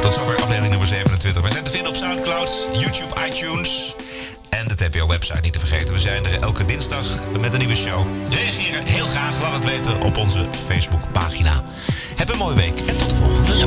Tot 0.00 0.14
zover 0.14 0.36
aflevering 0.36 0.68
nummer 0.68 0.86
27. 0.86 1.42
We 1.42 1.50
zijn 1.50 1.64
te 1.64 1.70
vinden 1.70 1.88
op 1.88 1.96
Soundcloud, 1.96 2.68
YouTube, 2.72 3.14
iTunes 3.26 3.94
en 4.58 4.68
de 4.68 4.74
TPO-website 4.74 5.40
niet 5.40 5.52
te 5.52 5.58
vergeten. 5.58 5.94
We 5.94 6.00
zijn 6.00 6.24
er 6.24 6.40
elke 6.40 6.64
dinsdag 6.64 7.06
met 7.40 7.52
een 7.52 7.58
nieuwe 7.58 7.76
show. 7.76 8.06
Reageren 8.30 8.86
heel 8.86 9.06
graag, 9.06 9.40
laat 9.40 9.54
het 9.54 9.64
weten 9.64 10.00
op 10.00 10.16
onze 10.16 10.46
Facebookpagina. 10.52 11.62
Heb 12.16 12.28
een 12.28 12.38
mooie 12.38 12.56
week 12.56 12.80
en 12.80 12.96
tot 12.96 13.10
de 13.10 13.16
volgende. 13.16 13.56
Ja. 13.56 13.66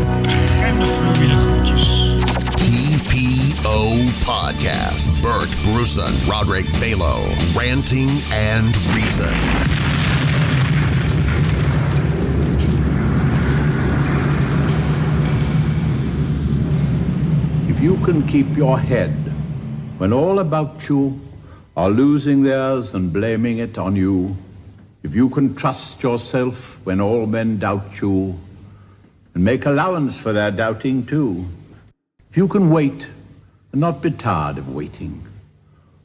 Genderfluïde 0.59 1.35
groetjes. 1.35 2.15
TPO 2.55 3.95
Podcast. 4.25 5.21
Bert 5.21 5.49
Bruson, 5.63 6.13
Roderick 6.29 6.67
Balo, 6.79 7.23
Ranting 7.55 8.09
and 8.53 8.75
Reason. 8.93 9.33
If 17.67 17.79
you 17.79 17.97
can 18.03 18.25
keep 18.25 18.55
your 18.55 18.79
head 18.79 19.26
when 19.97 20.13
all 20.13 20.39
about 20.39 20.87
you 20.87 21.19
are 21.75 21.89
losing 21.89 22.43
theirs 22.43 22.93
and 22.93 23.11
blaming 23.11 23.57
it 23.57 23.77
on 23.77 23.95
you, 23.95 24.35
if 25.01 25.15
you 25.15 25.29
can 25.29 25.55
trust 25.55 26.03
yourself 26.03 26.79
when 26.83 27.01
all 27.01 27.25
men 27.25 27.57
doubt 27.57 27.99
you 27.99 28.39
and 29.33 29.43
make 29.43 29.65
allowance 29.65 30.15
for 30.15 30.33
their 30.33 30.51
doubting 30.51 31.05
too, 31.05 31.45
if 32.29 32.37
you 32.37 32.47
can 32.47 32.69
wait 32.69 33.07
and 33.71 33.81
not 33.81 34.01
be 34.01 34.11
tired 34.11 34.57
of 34.57 34.73
waiting, 34.73 35.25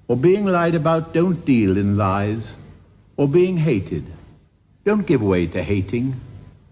or 0.08 0.16
being 0.16 0.46
lied 0.46 0.74
about, 0.74 1.12
don't 1.12 1.44
deal 1.44 1.76
in 1.76 1.96
lies, 1.96 2.52
or 3.16 3.28
being 3.28 3.56
hated, 3.56 4.04
don't 4.84 5.06
give 5.06 5.22
way 5.22 5.46
to 5.46 5.62
hating, 5.62 6.18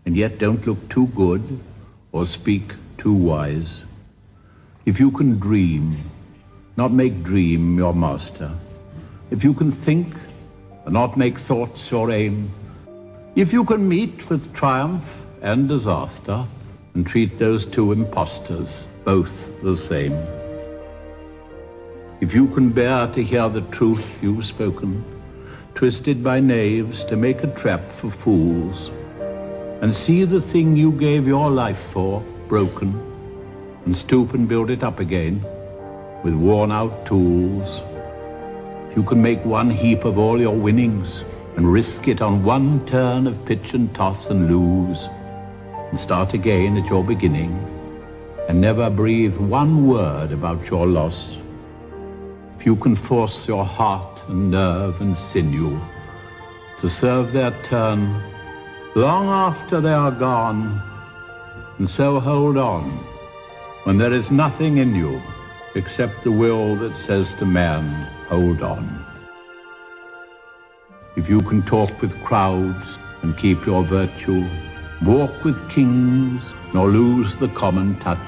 and 0.07 0.17
yet 0.17 0.39
don't 0.39 0.67
look 0.67 0.89
too 0.89 1.07
good 1.09 1.61
or 2.13 2.25
speak 2.25 2.75
too 2.97 3.13
wise. 3.13 3.81
If 4.87 4.99
you 4.99 5.11
can 5.11 5.39
dream, 5.39 6.10
not 6.77 6.93
make 6.93 7.23
dream 7.23 7.77
your 7.77 7.95
master. 7.95 8.51
If 9.31 9.45
you 9.45 9.55
can 9.55 9.73
think, 9.73 10.15
and 10.85 10.95
not 10.95 11.17
make 11.17 11.39
thoughts 11.39 11.91
your 11.91 12.11
aim. 12.11 12.51
If 13.37 13.53
you 13.53 13.65
can 13.65 13.89
meet 13.89 14.29
with 14.29 14.53
triumph 14.55 15.23
and 15.43 15.69
disaster, 15.69 16.45
and 16.95 17.07
treat 17.07 17.39
those 17.39 17.65
two 17.65 17.93
impostors 17.93 18.87
both 19.05 19.63
the 19.63 19.77
same. 19.77 20.13
If 22.21 22.35
you 22.35 22.49
can 22.49 22.71
bear 22.71 23.07
to 23.09 23.23
hear 23.23 23.49
the 23.49 23.63
truth 23.71 24.05
you've 24.21 24.47
spoken, 24.47 25.05
twisted 25.75 26.23
by 26.23 26.41
knaves 26.41 27.05
to 27.05 27.17
make 27.17 27.43
a 27.45 27.55
trap 27.55 27.81
for 27.91 28.11
fools, 28.11 28.91
and 29.81 29.95
see 29.95 30.25
the 30.25 30.41
thing 30.41 30.77
you 30.77 30.93
gave 30.93 31.27
your 31.27 31.51
life 31.51 31.79
for 31.79 32.23
broken, 32.49 32.93
and 33.87 33.97
stoop 33.97 34.35
and 34.35 34.49
build 34.49 34.71
it 34.71 34.83
up 34.83 34.99
again 34.99 35.43
with 36.23 36.35
worn 36.35 36.71
out 36.71 37.07
tools. 37.07 37.83
You 38.97 39.03
can 39.03 39.23
make 39.23 39.45
one 39.45 39.71
heap 39.71 40.05
of 40.05 40.19
all 40.19 40.41
your 40.41 40.57
winnings 40.57 41.25
and 41.57 41.73
risk 41.73 42.09
it 42.09 42.21
on 42.21 42.45
one 42.45 42.85
turn 42.87 43.27
of 43.27 43.45
pitch 43.45 43.75
and 43.75 43.95
toss 43.95 44.31
and 44.31 44.51
lose, 44.51 45.09
and 45.91 45.99
start 45.99 46.35
again 46.35 46.77
at 46.77 46.89
your 46.89 47.05
beginning, 47.05 47.53
and 48.49 48.61
never 48.61 48.91
breathe 48.91 49.37
one 49.37 49.87
word 49.87 50.33
about 50.33 50.69
your 50.69 50.87
loss. 50.87 51.37
If 52.59 52.67
you 52.67 52.77
can 52.77 52.95
force 52.95 53.49
your 53.49 53.65
heart 53.65 54.23
and 54.29 54.51
nerve 54.51 55.01
and 55.01 55.17
sinew 55.17 55.81
to 56.81 56.89
serve 56.89 57.33
their 57.33 57.53
turn 57.63 58.23
long 58.95 59.29
after 59.29 59.81
they 59.81 59.93
are 59.93 60.11
gone, 60.11 60.83
and 61.79 61.89
so 61.89 62.21
hold 62.21 62.57
on 62.59 62.91
when 63.85 63.97
there 63.97 64.13
is 64.13 64.31
nothing 64.31 64.79
in 64.79 64.95
you 64.95 65.23
except 65.75 66.25
the 66.25 66.33
will 66.33 66.77
that 66.77 66.97
says 66.97 67.33
to 67.35 67.47
man, 67.47 67.85
hold 68.29 68.63
on. 68.63 69.05
If 71.17 71.29
you 71.29 71.41
can 71.43 71.63
talk 71.63 72.01
with 72.01 72.21
crowds 72.25 72.99
and 73.23 73.37
keep 73.37 73.65
your 73.67 73.85
virtue, 73.85 74.49
walk 75.03 75.45
with 75.45 75.69
kings 75.71 76.55
nor 76.75 76.89
lose 76.89 77.39
the 77.39 77.49
common 77.49 77.99
touch, 78.01 78.19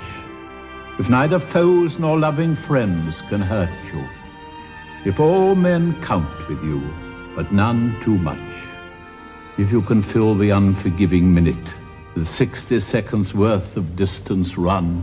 if 0.98 1.08
neither 1.08 1.38
foes 1.38 1.98
nor 1.98 2.18
loving 2.18 2.54
friends 2.54 3.22
can 3.22 3.40
hurt 3.40 3.70
you, 3.92 4.04
if 5.04 5.18
all 5.18 5.54
men 5.54 6.00
count 6.02 6.48
with 6.48 6.62
you, 6.62 6.80
but 7.34 7.50
none 7.52 7.96
too 8.02 8.18
much, 8.18 8.38
if 9.58 9.72
you 9.72 9.82
can 9.82 10.02
fill 10.02 10.34
the 10.34 10.50
unforgiving 10.50 11.34
minute 11.34 11.56
with 12.14 12.28
60 12.28 12.78
seconds 12.80 13.34
worth 13.34 13.76
of 13.76 13.96
distance 13.96 14.56
run, 14.56 15.02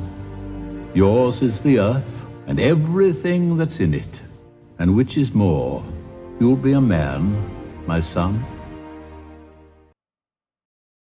yours 0.93 1.41
is 1.41 1.61
the 1.61 1.79
earth 1.79 2.18
and 2.49 2.59
everything 2.59 3.57
that's 3.57 3.79
in 3.79 3.93
it, 3.93 4.13
and 4.79 4.95
which 4.95 5.17
is 5.17 5.35
more, 5.35 5.83
you'll 6.39 6.55
be 6.55 6.73
a 6.73 6.81
man, 6.81 7.21
my 7.85 7.99
son, 8.01 8.43